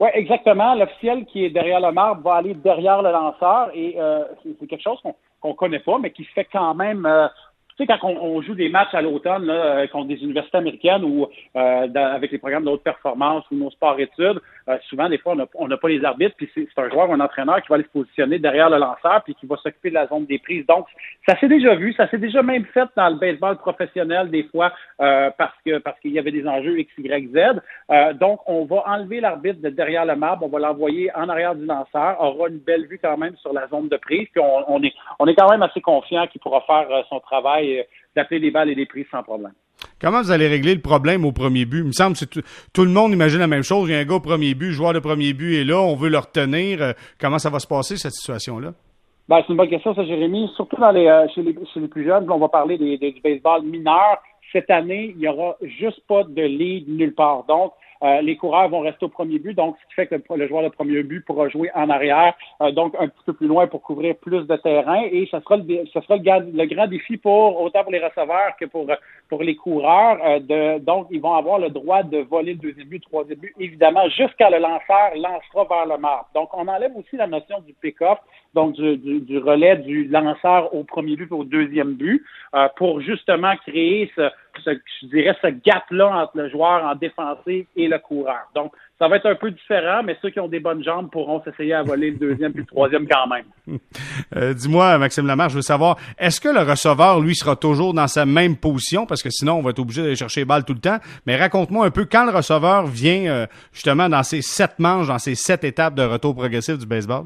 Oui, 0.00 0.08
exactement. 0.14 0.74
L'officiel 0.74 1.26
qui 1.26 1.44
est 1.44 1.50
derrière 1.50 1.80
le 1.80 1.92
marbre 1.92 2.22
va 2.22 2.36
aller 2.36 2.54
derrière 2.54 3.02
le 3.02 3.12
lanceur 3.12 3.70
et 3.74 3.96
euh, 3.98 4.24
c'est 4.42 4.66
quelque 4.66 4.82
chose 4.82 4.98
qu'on 5.40 5.48
ne 5.50 5.54
connaît 5.54 5.80
pas, 5.80 5.98
mais 5.98 6.10
qui 6.10 6.24
se 6.24 6.30
fait 6.32 6.48
quand 6.50 6.74
même 6.74 7.04
euh, 7.06 7.28
tu 7.76 7.86
sais, 7.86 7.86
quand 7.86 8.08
on, 8.08 8.42
joue 8.42 8.54
des 8.54 8.68
matchs 8.68 8.92
à 8.92 9.00
l'automne 9.00 9.48
euh, 9.48 9.86
contre 9.86 10.08
des 10.08 10.22
universités 10.22 10.58
américaines 10.58 11.04
ou 11.04 11.26
euh, 11.56 11.88
avec 11.94 12.30
les 12.30 12.38
programmes 12.38 12.64
de 12.64 12.70
haute 12.70 12.82
performance 12.82 13.44
ou 13.50 13.56
nos 13.56 13.70
sports-études, 13.70 14.40
euh, 14.68 14.76
souvent, 14.88 15.08
des 15.08 15.18
fois, 15.18 15.34
on 15.54 15.68
n'a 15.68 15.76
pas 15.76 15.88
les 15.88 16.04
arbitres, 16.04 16.34
puis 16.36 16.48
c'est 16.54 16.68
un 16.76 16.90
joueur 16.90 17.08
ou 17.08 17.14
un 17.14 17.20
entraîneur 17.20 17.62
qui 17.62 17.68
va 17.68 17.76
aller 17.76 17.84
se 17.84 17.90
positionner 17.90 18.38
derrière 18.38 18.68
le 18.68 18.78
lanceur, 18.78 19.22
puis 19.24 19.34
qui 19.34 19.46
va 19.46 19.56
s'occuper 19.56 19.88
de 19.88 19.94
la 19.94 20.06
zone 20.06 20.26
des 20.26 20.38
prises. 20.38 20.66
Donc, 20.66 20.86
ça 21.26 21.38
s'est 21.38 21.48
déjà 21.48 21.74
vu, 21.74 21.92
ça 21.94 22.08
s'est 22.08 22.18
déjà 22.18 22.42
même 22.42 22.64
fait 22.66 22.88
dans 22.96 23.08
le 23.08 23.16
baseball 23.16 23.56
professionnel, 23.56 24.30
des 24.30 24.44
fois, 24.44 24.72
parce 24.98 25.54
que 25.64 25.78
parce 25.78 25.98
qu'il 26.00 26.12
y 26.12 26.18
avait 26.18 26.30
des 26.30 26.46
enjeux 26.46 26.78
X, 26.78 26.92
Y, 26.98 27.30
Z. 27.34 28.18
donc, 28.18 28.40
on 28.46 28.64
va 28.64 28.84
enlever 28.86 29.20
l'arbitre 29.20 29.60
de 29.60 29.70
derrière 29.70 30.04
le 30.04 30.14
marbre, 30.14 30.46
on 30.46 30.48
va 30.48 30.58
l'envoyer 30.58 31.10
en 31.16 31.28
arrière 31.28 31.54
du 31.54 31.64
lanceur, 31.64 32.20
aura 32.20 32.48
une 32.48 32.58
belle 32.58 32.86
vue 32.86 33.00
quand 33.02 33.16
même 33.16 33.36
sur 33.36 33.52
la 33.52 33.66
zone 33.68 33.88
de 33.88 33.96
prise, 33.96 34.28
puis 34.32 34.40
on, 34.40 34.72
on 34.72 34.82
est, 34.82 34.92
on 35.18 35.26
est 35.26 35.34
quand 35.34 35.50
même 35.50 35.62
assez 35.62 35.80
confiant 35.80 36.26
qu'il 36.26 36.40
pourra 36.40 36.60
faire 36.62 36.86
son 37.08 37.20
travail 37.20 37.61
d'appeler 38.14 38.40
les 38.40 38.50
balles 38.50 38.70
et 38.70 38.74
les 38.74 38.86
prises 38.86 39.06
sans 39.10 39.22
problème. 39.22 39.52
Comment 40.00 40.22
vous 40.22 40.30
allez 40.30 40.48
régler 40.48 40.74
le 40.74 40.80
problème 40.80 41.24
au 41.24 41.32
premier 41.32 41.64
but? 41.64 41.78
Il 41.78 41.86
me 41.86 41.92
semble 41.92 42.16
que 42.16 42.40
tout, 42.72 42.84
le 42.84 42.90
monde 42.90 43.12
imagine 43.12 43.38
la 43.38 43.46
même 43.46 43.62
chose. 43.62 43.88
Il 43.88 43.92
y 43.92 43.96
a 43.96 43.98
un 43.98 44.04
gars 44.04 44.16
au 44.16 44.20
premier 44.20 44.54
but, 44.54 44.66
le 44.66 44.72
joueur 44.72 44.92
de 44.92 44.98
premier 44.98 45.32
but 45.32 45.56
est 45.56 45.64
là, 45.64 45.80
on 45.80 45.96
veut 45.96 46.08
le 46.08 46.18
retenir. 46.18 46.82
Euh, 46.82 46.92
comment 47.20 47.38
ça 47.38 47.50
va 47.50 47.58
se 47.58 47.66
passer, 47.66 47.96
cette 47.96 48.12
situation-là? 48.12 48.72
Ben, 49.28 49.38
c'est 49.40 49.52
une 49.52 49.56
bonne 49.56 49.68
question, 49.68 49.94
ça, 49.94 50.04
Jérémy. 50.04 50.50
Surtout 50.56 50.76
dans 50.76 50.90
les, 50.90 51.06
euh, 51.06 51.26
chez, 51.34 51.42
les, 51.42 51.54
plus 51.88 52.04
jeunes, 52.04 52.28
on 52.30 52.38
va 52.38 52.48
parler 52.48 52.78
des, 52.78 52.98
du 52.98 53.20
baseball 53.22 53.62
mineur. 53.62 54.18
Cette 54.52 54.70
année, 54.70 55.14
il 55.14 55.18
n'y 55.18 55.28
aura 55.28 55.56
juste 55.62 56.00
pas 56.06 56.24
de 56.24 56.42
lead 56.42 56.88
nulle 56.88 57.14
part. 57.14 57.44
Donc, 57.44 57.72
euh, 58.02 58.20
les 58.20 58.36
coureurs 58.36 58.68
vont 58.68 58.80
rester 58.80 59.04
au 59.04 59.08
premier 59.08 59.38
but, 59.38 59.54
donc 59.54 59.76
ce 59.80 59.88
qui 59.88 59.94
fait 59.94 60.06
que 60.08 60.34
le, 60.34 60.48
joueur 60.48 60.64
de 60.64 60.68
premier 60.68 61.02
but 61.04 61.24
pourra 61.24 61.48
jouer 61.48 61.70
en 61.74 61.88
arrière, 61.88 62.34
euh, 62.60 62.72
donc 62.72 62.94
un 62.98 63.06
petit 63.06 63.22
peu 63.24 63.32
plus 63.32 63.46
loin 63.46 63.68
pour 63.68 63.82
couvrir 63.82 64.16
plus 64.16 64.44
de 64.46 64.56
terrain. 64.56 65.02
Et 65.10 65.28
ce 65.30 65.38
sera 65.40 65.56
le, 65.56 65.86
ce 65.92 66.00
sera 66.00 66.16
le, 66.16 66.66
grand 66.66 66.88
défi 66.88 67.16
pour 67.16 67.60
autant 67.60 67.82
pour 67.84 67.92
les 67.92 68.04
receveurs 68.04 68.56
que 68.58 68.64
pour 68.64 68.86
pour 69.28 69.42
les 69.42 69.54
coureurs. 69.54 70.18
Euh, 70.24 70.40
de, 70.40 70.78
donc, 70.80 71.06
ils 71.10 71.20
vont 71.20 71.34
avoir 71.34 71.58
le 71.58 71.70
droit 71.70 72.02
de 72.02 72.18
voler 72.18 72.54
le 72.54 72.58
deuxième 72.58 72.88
but, 72.88 73.04
le 73.04 73.08
troisième 73.08 73.38
but, 73.38 73.54
évidemment, 73.58 74.08
jusqu'à 74.08 74.50
le 74.50 74.58
lanceur 74.58 75.12
lancera 75.16 75.64
vers 75.64 75.86
le 75.86 76.00
marbre. 76.00 76.28
Donc, 76.34 76.48
on 76.54 76.66
enlève 76.66 76.96
aussi 76.96 77.16
la 77.16 77.28
notion 77.28 77.60
du 77.60 77.72
pick-off, 77.74 78.18
donc 78.54 78.74
du, 78.74 78.96
du, 78.96 79.38
relais 79.38 79.76
du 79.76 80.04
lanceur 80.04 80.74
au 80.74 80.82
premier 80.82 81.16
but 81.16 81.30
au 81.32 81.44
deuxième 81.44 81.94
but, 81.94 82.22
pour 82.76 83.00
justement 83.00 83.54
créer 83.66 84.10
ce, 84.14 84.28
je 84.64 85.06
dirais, 85.06 85.36
ce 85.42 85.48
gap-là 85.48 86.08
entre 86.08 86.36
le 86.36 86.48
joueur 86.50 86.84
en 86.84 86.94
défensive 86.94 87.66
et 87.76 87.88
le 87.88 87.98
coureur. 87.98 88.48
Donc, 88.54 88.72
ça 88.98 89.08
va 89.08 89.16
être 89.16 89.26
un 89.26 89.34
peu 89.34 89.50
différent, 89.50 90.02
mais 90.04 90.16
ceux 90.22 90.30
qui 90.30 90.38
ont 90.38 90.48
des 90.48 90.60
bonnes 90.60 90.84
jambes 90.84 91.10
pourront 91.10 91.42
s'essayer 91.42 91.74
à 91.74 91.82
voler 91.82 92.12
le 92.12 92.18
deuxième 92.18 92.52
puis 92.52 92.60
le 92.60 92.66
troisième 92.66 93.06
quand 93.08 93.26
même. 93.26 93.44
Euh, 94.36 94.54
dis-moi, 94.54 94.96
Maxime 94.98 95.26
Lamar, 95.26 95.50
je 95.50 95.56
veux 95.56 95.62
savoir, 95.62 95.98
est-ce 96.18 96.40
que 96.40 96.48
le 96.48 96.60
receveur, 96.60 97.20
lui, 97.20 97.34
sera 97.34 97.54
toujours 97.54 97.92
dans 97.92 98.06
sa 98.06 98.24
même 98.24 98.56
position? 98.56 99.04
Parce 99.04 99.22
que 99.22 99.28
sinon, 99.30 99.54
on 99.54 99.62
va 99.62 99.70
être 99.70 99.78
obligé 99.78 100.02
d'aller 100.02 100.16
chercher 100.16 100.40
les 100.40 100.44
balles 100.46 100.64
tout 100.64 100.72
le 100.72 100.80
temps. 100.80 100.98
Mais 101.26 101.36
raconte-moi 101.36 101.84
un 101.84 101.90
peu, 101.90 102.06
quand 102.10 102.24
le 102.24 102.34
receveur 102.34 102.86
vient 102.86 103.26
euh, 103.26 103.46
justement 103.72 104.08
dans 104.08 104.22
ces 104.22 104.40
sept 104.40 104.78
manches, 104.78 105.08
dans 105.08 105.18
ces 105.18 105.34
sept 105.34 105.64
étapes 105.64 105.94
de 105.94 106.02
retour 106.02 106.34
progressif 106.34 106.78
du 106.78 106.86
baseball? 106.86 107.24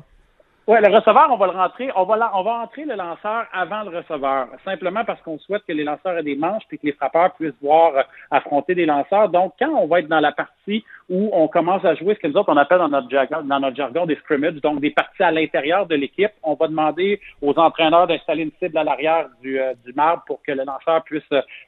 Oui, 0.69 0.79
le 0.83 0.93
receveur, 0.93 1.29
on 1.31 1.37
va 1.37 1.47
le 1.47 1.53
rentrer, 1.53 1.91
on 1.95 2.03
va, 2.03 2.33
on 2.35 2.43
va 2.43 2.55
entrer 2.65 2.85
le 2.85 2.97
lanceur 2.97 3.47
avant 3.53 3.85
le 3.85 3.99
receveur, 3.99 4.49
simplement 4.65 5.05
parce 5.05 5.23
qu'on 5.23 5.39
souhaite 5.39 5.63
que 5.65 5.73
les 5.73 5.85
lanceurs 5.85 6.19
aient 6.19 6.25
des 6.25 6.35
manches 6.35 6.65
et 6.73 6.79
que 6.79 6.87
les 6.87 6.93
frappeurs 6.93 7.33
puissent 7.35 7.55
voir 7.63 7.95
euh, 7.95 8.03
affronter 8.33 8.75
des 8.75 8.85
lanceurs. 8.85 9.29
Donc, 9.29 9.53
quand 9.61 9.71
on 9.71 9.87
va 9.87 10.01
être 10.01 10.09
dans 10.09 10.19
la 10.19 10.33
partie 10.33 10.85
où 11.09 11.31
on 11.33 11.49
commence 11.49 11.85
à 11.85 11.95
jouer 11.95 12.15
ce 12.15 12.21
que 12.21 12.27
nous 12.27 12.37
autres 12.37 12.53
on 12.53 12.57
appelle 12.57 12.79
dans 12.79 12.89
notre 12.89 13.09
jargon, 13.09 13.43
dans 13.45 13.61
notre 13.61 13.77
jargon 13.77 14.07
des 14.07 14.17
scrimmages, 14.17 14.55
donc 14.55 14.81
des 14.81 14.91
parties 14.91 15.23
à 15.23 15.31
l'intérieur 15.31 15.87
de 15.87 15.95
l'équipe, 15.95 16.33
on 16.43 16.55
va 16.55 16.69
demander 16.69 17.21
aux 17.43 17.57
entraîneurs 17.59 18.07
d'installer 18.07 18.45
une 18.45 18.53
cible 18.61 18.77
à 18.79 18.85
l'arrière 18.85 19.29
du, 19.41 19.61
euh, 19.61 19.75
du 19.85 19.93
marbre 19.93 20.25
pour 20.27 20.43
que 20.43 20.53
le 20.53 20.65
lanceur 20.65 21.03
puisse 21.05 21.23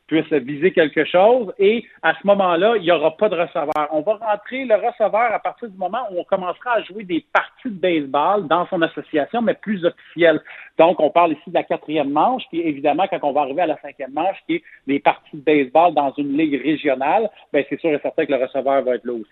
puisse 0.08 0.32
viser 0.32 0.72
quelque 0.72 1.04
chose. 1.04 1.52
Et 1.58 1.84
à 2.02 2.14
ce 2.14 2.26
moment-là, 2.26 2.76
il 2.76 2.82
n'y 2.82 2.90
aura 2.90 3.16
pas 3.16 3.28
de 3.28 3.36
receveur. 3.36 3.88
On 3.92 4.00
va 4.00 4.14
rentrer 4.14 4.64
le 4.64 4.74
receveur 4.74 5.32
à 5.32 5.38
partir 5.38 5.68
du 5.68 5.76
moment 5.76 6.00
où 6.10 6.18
on 6.18 6.24
commencera 6.24 6.72
à 6.72 6.82
jouer 6.82 7.04
des 7.04 7.24
parties 7.32 7.70
de 7.70 7.78
baseball 7.78 8.48
dans 8.48 8.66
son 8.68 8.82
association, 8.82 9.42
mais 9.42 9.54
plus 9.54 9.84
officielles. 9.84 10.40
Donc, 10.78 10.98
on 11.00 11.10
parle 11.10 11.32
ici 11.32 11.42
de 11.48 11.54
la 11.54 11.62
quatrième 11.62 12.10
manche, 12.10 12.42
puis 12.50 12.60
évidemment, 12.60 13.06
quand 13.08 13.18
on 13.22 13.32
va 13.32 13.42
arriver 13.42 13.62
à 13.62 13.66
la 13.66 13.78
cinquième 13.80 14.12
manche, 14.12 14.36
qui 14.46 14.56
est 14.56 14.62
les 14.86 14.98
parties 14.98 15.36
de 15.36 15.42
baseball 15.42 15.94
dans 15.94 16.12
une 16.16 16.36
ligue 16.36 16.60
régionale, 16.62 17.28
ben 17.52 17.64
c'est 17.68 17.78
sûr 17.78 17.90
et 17.90 17.98
certain 18.00 18.24
que 18.24 18.32
le 18.32 18.42
receveur 18.42 18.82
va 18.82 18.94
être 18.94 19.04
là 19.04 19.12
aussi. 19.12 19.27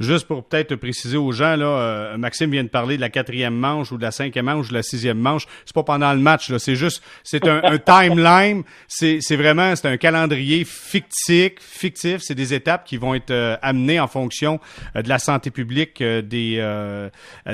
Juste 0.00 0.26
pour 0.26 0.44
peut-être 0.44 0.74
préciser 0.76 1.16
aux 1.16 1.32
gens, 1.32 1.54
là, 1.56 1.66
euh, 1.66 2.16
Maxime 2.18 2.50
vient 2.50 2.64
de 2.64 2.68
parler 2.68 2.96
de 2.96 3.00
la 3.00 3.10
quatrième 3.10 3.54
manche 3.54 3.92
ou 3.92 3.98
de 3.98 4.02
la 4.02 4.10
cinquième 4.10 4.46
manche 4.46 4.66
ou 4.66 4.68
de 4.70 4.74
la 4.74 4.82
sixième 4.82 5.18
manche. 5.18 5.46
C'est 5.64 5.74
pas 5.74 5.84
pendant 5.84 6.12
le 6.12 6.18
match, 6.18 6.50
là. 6.50 6.58
C'est 6.58 6.74
juste, 6.74 7.02
c'est 7.22 7.46
un, 7.46 7.78
timeline. 7.78 8.64
C'est, 8.88 9.18
c'est 9.20 9.36
vraiment, 9.36 9.76
c'est 9.76 9.86
un 9.86 9.96
calendrier 9.96 10.64
fictif, 10.64 11.52
fictif. 11.58 12.18
C'est 12.22 12.34
des 12.34 12.54
étapes 12.54 12.84
qui 12.84 12.96
vont 12.96 13.14
être 13.14 13.30
euh, 13.30 13.56
amenées 13.62 14.00
en 14.00 14.08
fonction 14.08 14.60
euh, 14.96 15.02
de 15.02 15.08
la 15.08 15.18
santé 15.18 15.50
publique, 15.50 16.02
des, 16.02 16.30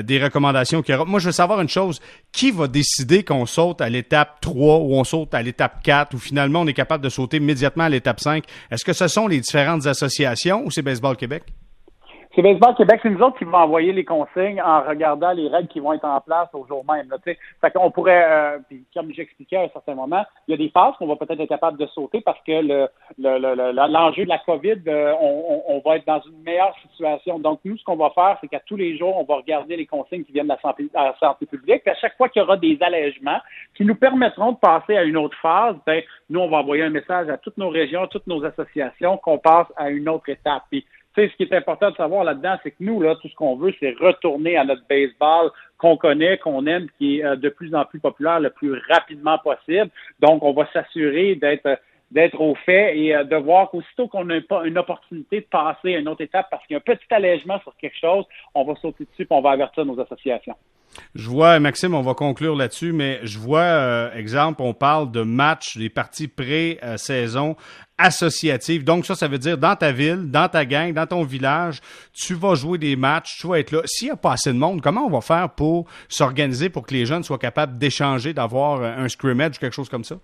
des 0.03 0.23
recommandations 0.23 0.81
qu'il 0.81 0.93
y 0.93 0.97
aura. 0.97 1.05
Moi, 1.05 1.19
je 1.19 1.27
veux 1.27 1.31
savoir 1.31 1.61
une 1.61 1.69
chose. 1.69 1.99
Qui 2.31 2.51
va 2.51 2.67
décider 2.67 3.23
qu'on 3.23 3.45
saute 3.45 3.81
à 3.81 3.89
l'étape 3.89 4.39
3 4.41 4.77
ou 4.77 4.95
on 4.95 5.03
saute 5.03 5.33
à 5.33 5.41
l'étape 5.41 5.81
4 5.83 6.13
ou 6.13 6.19
finalement 6.19 6.61
on 6.61 6.67
est 6.67 6.73
capable 6.73 7.03
de 7.03 7.09
sauter 7.09 7.37
immédiatement 7.37 7.85
à 7.85 7.89
l'étape 7.89 8.19
5? 8.19 8.43
Est-ce 8.69 8.85
que 8.85 8.93
ce 8.93 9.07
sont 9.07 9.27
les 9.27 9.39
différentes 9.39 9.87
associations 9.87 10.63
ou 10.63 10.71
c'est 10.71 10.83
Baseball 10.83 11.17
Québec? 11.17 11.43
C'est 12.39 12.43
Baseball 12.43 12.73
Québec, 12.73 13.01
c'est 13.03 13.09
nous 13.09 13.21
autres 13.21 13.37
qui 13.37 13.43
vont 13.43 13.57
envoyer 13.57 13.91
les 13.91 14.05
consignes 14.05 14.61
en 14.61 14.81
regardant 14.81 15.33
les 15.33 15.49
règles 15.49 15.67
qui 15.67 15.81
vont 15.81 15.91
être 15.91 16.05
en 16.05 16.21
place 16.21 16.47
au 16.53 16.65
jour 16.65 16.85
même. 16.89 17.09
Fait 17.25 17.37
pourrait, 17.93 18.25
euh, 18.31 18.59
puis 18.65 18.85
comme 18.93 19.11
j'expliquais 19.11 19.57
à 19.57 19.63
un 19.63 19.67
certain 19.67 19.93
moment, 19.93 20.23
il 20.47 20.51
y 20.51 20.53
a 20.53 20.57
des 20.57 20.69
phases 20.69 20.93
qu'on 20.97 21.07
va 21.07 21.17
peut-être 21.17 21.41
être 21.41 21.49
capable 21.49 21.77
de 21.77 21.85
sauter 21.87 22.21
parce 22.21 22.39
que 22.47 22.53
le, 22.61 22.87
l'enjeu 23.17 24.23
de 24.23 24.29
la 24.29 24.37
COVID, 24.37 24.77
euh, 24.87 25.13
on, 25.19 25.81
va 25.83 25.97
être 25.97 26.07
dans 26.07 26.21
une 26.21 26.41
meilleure 26.41 26.73
situation. 26.81 27.39
Donc, 27.39 27.59
nous, 27.65 27.77
ce 27.77 27.83
qu'on 27.83 27.97
va 27.97 28.09
faire, 28.11 28.37
c'est 28.39 28.47
qu'à 28.47 28.61
tous 28.61 28.77
les 28.77 28.97
jours, 28.97 29.17
on 29.17 29.25
va 29.25 29.35
regarder 29.35 29.75
les 29.75 29.85
consignes 29.85 30.23
qui 30.23 30.31
viennent 30.31 30.47
de 30.47 30.53
la 30.53 31.13
santé, 31.19 31.45
publique. 31.45 31.81
Puis 31.81 31.91
à 31.91 31.95
chaque 31.95 32.15
fois 32.15 32.29
qu'il 32.29 32.41
y 32.41 32.45
aura 32.45 32.55
des 32.55 32.77
allègements 32.79 33.39
qui 33.75 33.83
nous 33.83 33.95
permettront 33.95 34.53
de 34.53 34.57
passer 34.59 34.95
à 34.95 35.03
une 35.03 35.17
autre 35.17 35.35
phase, 35.41 35.75
ben, 35.85 36.01
nous, 36.29 36.39
on 36.39 36.47
va 36.47 36.59
envoyer 36.59 36.83
un 36.83 36.89
message 36.89 37.27
à 37.27 37.37
toutes 37.37 37.57
nos 37.57 37.69
régions, 37.69 38.03
à 38.03 38.07
toutes 38.07 38.27
nos 38.27 38.45
associations 38.45 39.17
qu'on 39.17 39.39
passe 39.39 39.67
à 39.75 39.89
une 39.89 40.07
autre 40.07 40.29
étape. 40.29 40.63
Tu 41.15 41.21
sais, 41.21 41.29
ce 41.29 41.35
qui 41.37 41.43
est 41.43 41.55
important 41.55 41.91
de 41.91 41.95
savoir 41.95 42.23
là-dedans, 42.23 42.57
c'est 42.61 42.71
que 42.71 42.77
nous, 42.81 43.01
là, 43.01 43.15
tout 43.15 43.27
ce 43.27 43.35
qu'on 43.35 43.55
veut, 43.55 43.73
c'est 43.79 43.95
retourner 43.99 44.57
à 44.57 44.63
notre 44.63 44.83
baseball 44.87 45.51
qu'on 45.77 45.97
connaît, 45.97 46.37
qu'on 46.37 46.65
aime, 46.67 46.87
qui 46.97 47.19
est 47.19 47.25
euh, 47.25 47.35
de 47.35 47.49
plus 47.49 47.73
en 47.73 47.85
plus 47.85 47.99
populaire 47.99 48.39
le 48.39 48.51
plus 48.51 48.79
rapidement 48.89 49.37
possible. 49.39 49.89
Donc, 50.19 50.43
on 50.43 50.53
va 50.53 50.67
s'assurer 50.71 51.35
d'être 51.35 51.79
d'être 52.11 52.41
au 52.41 52.55
fait 52.55 52.97
et 52.97 53.15
euh, 53.15 53.23
de 53.23 53.35
voir 53.35 53.69
qu'aussitôt 53.69 54.07
qu'on 54.07 54.27
a 54.29 54.41
pas 54.41 54.65
une 54.65 54.77
opportunité 54.77 55.41
de 55.41 55.45
passer 55.45 55.95
à 55.95 55.99
une 55.99 56.07
autre 56.07 56.21
étape 56.21 56.47
parce 56.49 56.65
qu'il 56.65 56.73
y 56.73 56.77
a 56.77 56.79
un 56.79 56.95
petit 56.95 57.05
allègement 57.11 57.59
sur 57.59 57.75
quelque 57.77 57.97
chose, 57.97 58.25
on 58.55 58.63
va 58.63 58.75
sauter 58.75 59.05
dessus 59.05 59.23
et 59.23 59.27
on 59.29 59.41
va 59.41 59.51
avertir 59.51 59.85
nos 59.85 59.99
associations. 59.99 60.55
Je 61.15 61.29
vois, 61.29 61.59
Maxime, 61.59 61.93
on 61.93 62.01
va 62.01 62.13
conclure 62.13 62.55
là-dessus, 62.55 62.91
mais 62.91 63.19
je 63.23 63.39
vois, 63.39 63.61
euh, 63.61 64.13
exemple, 64.13 64.61
on 64.61 64.73
parle 64.73 65.11
de 65.11 65.21
matchs, 65.21 65.77
des 65.77 65.89
parties 65.89 66.27
pré-saison 66.27 67.55
associatives. 67.97 68.83
Donc, 68.83 69.05
ça, 69.05 69.15
ça 69.15 69.27
veut 69.27 69.37
dire 69.37 69.57
dans 69.57 69.75
ta 69.75 69.91
ville, 69.91 70.31
dans 70.31 70.47
ta 70.47 70.65
gang, 70.65 70.93
dans 70.93 71.07
ton 71.07 71.23
village, 71.23 71.79
tu 72.13 72.33
vas 72.33 72.55
jouer 72.55 72.77
des 72.77 72.95
matchs, 72.95 73.37
tu 73.39 73.47
vas 73.47 73.59
être 73.59 73.71
là. 73.71 73.81
S'il 73.85 74.07
n'y 74.07 74.13
a 74.13 74.17
pas 74.17 74.33
assez 74.33 74.53
de 74.53 74.57
monde, 74.57 74.81
comment 74.81 75.05
on 75.05 75.09
va 75.09 75.21
faire 75.21 75.49
pour 75.49 75.87
s'organiser 76.07 76.69
pour 76.69 76.85
que 76.85 76.93
les 76.93 77.05
jeunes 77.05 77.23
soient 77.23 77.37
capables 77.37 77.77
d'échanger, 77.77 78.33
d'avoir 78.33 78.81
un 78.81 79.07
scrimmage 79.09 79.57
ou 79.57 79.59
quelque 79.59 79.75
chose 79.75 79.89
comme 79.89 80.03
ça? 80.03 80.15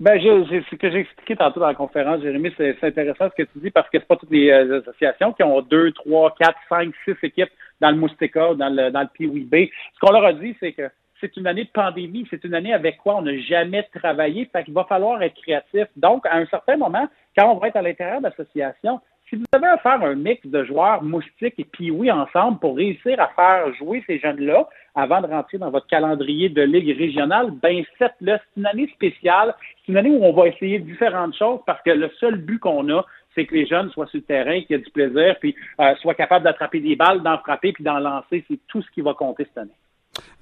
Ben, 0.00 0.20
c'est 0.48 0.64
ce 0.68 0.74
que 0.74 0.90
j'ai 0.90 0.98
expliqué 0.98 1.36
tantôt 1.36 1.60
dans 1.60 1.68
la 1.68 1.74
conférence, 1.74 2.20
Jérémy, 2.20 2.52
c'est 2.56 2.82
intéressant 2.82 3.30
ce 3.30 3.42
que 3.42 3.48
tu 3.48 3.60
dis 3.60 3.70
parce 3.70 3.88
que 3.88 3.98
c'est 4.00 4.08
pas 4.08 4.16
toutes 4.16 4.32
les 4.32 4.50
euh, 4.50 4.80
associations 4.80 5.32
qui 5.32 5.44
ont 5.44 5.62
deux, 5.62 5.92
trois, 5.92 6.34
quatre, 6.36 6.58
cinq, 6.68 6.92
six 7.04 7.14
équipes 7.22 7.50
dans 7.80 7.90
le 7.90 7.96
Moustika, 7.96 8.54
dans 8.54 8.68
le 8.68 8.90
dans 8.90 9.02
le 9.02 9.08
PWB. 9.08 9.70
Ce 9.94 10.00
qu'on 10.00 10.12
leur 10.12 10.24
a 10.24 10.32
dit, 10.32 10.56
c'est 10.60 10.72
que 10.72 10.90
c'est 11.20 11.36
une 11.36 11.46
année 11.46 11.64
de 11.64 11.70
pandémie, 11.70 12.26
c'est 12.28 12.44
une 12.44 12.54
année 12.54 12.74
avec 12.74 12.98
quoi 12.98 13.16
on 13.16 13.22
n'a 13.22 13.38
jamais 13.38 13.88
travaillé, 13.94 14.44
fait 14.52 14.64
qu'il 14.64 14.74
va 14.74 14.84
falloir 14.84 15.22
être 15.22 15.40
créatif. 15.40 15.86
Donc, 15.96 16.26
à 16.26 16.36
un 16.36 16.46
certain 16.46 16.76
moment, 16.76 17.08
quand 17.36 17.50
on 17.50 17.58
va 17.58 17.68
être 17.68 17.76
à 17.76 17.82
l'intérieur 17.82 18.18
de 18.18 18.24
l'association, 18.24 19.00
si 19.28 19.36
vous 19.36 19.44
avez 19.52 19.66
à 19.66 19.78
faire 19.78 20.02
un 20.02 20.14
mix 20.14 20.46
de 20.46 20.64
joueurs 20.64 21.02
moustiques 21.02 21.54
et 21.58 21.64
puis 21.64 21.90
ensemble 22.10 22.58
pour 22.58 22.76
réussir 22.76 23.18
à 23.18 23.28
faire 23.28 23.74
jouer 23.74 24.04
ces 24.06 24.18
jeunes-là 24.18 24.68
avant 24.94 25.22
de 25.22 25.26
rentrer 25.26 25.56
dans 25.56 25.70
votre 25.70 25.86
calendrier 25.86 26.50
de 26.50 26.62
ligue 26.62 26.96
régionale, 26.96 27.50
ben 27.50 27.82
faites-le. 27.98 28.36
C'est 28.36 28.60
une 28.60 28.66
année 28.66 28.88
spéciale. 28.88 29.54
C'est 29.80 29.92
une 29.92 29.98
année 29.98 30.10
où 30.10 30.22
on 30.22 30.32
va 30.32 30.48
essayer 30.48 30.78
différentes 30.78 31.36
choses 31.36 31.60
parce 31.66 31.82
que 31.82 31.90
le 31.90 32.10
seul 32.20 32.36
but 32.36 32.58
qu'on 32.58 32.88
a, 32.90 33.04
c'est 33.34 33.46
que 33.46 33.54
les 33.54 33.66
jeunes 33.66 33.90
soient 33.90 34.06
sur 34.06 34.18
le 34.18 34.24
terrain, 34.24 34.60
qu'il 34.60 34.76
y 34.76 34.80
ait 34.80 34.82
du 34.82 34.90
plaisir, 34.90 35.36
puis 35.40 35.54
euh, 35.80 35.94
soient 35.96 36.14
capables 36.14 36.44
d'attraper 36.44 36.80
des 36.80 36.96
balles, 36.96 37.22
d'en 37.22 37.38
frapper, 37.38 37.72
puis 37.72 37.84
d'en 37.84 37.98
lancer. 37.98 38.44
C'est 38.48 38.60
tout 38.68 38.82
ce 38.82 38.90
qui 38.90 39.00
va 39.00 39.14
compter 39.14 39.44
cette 39.44 39.58
année. 39.58 39.70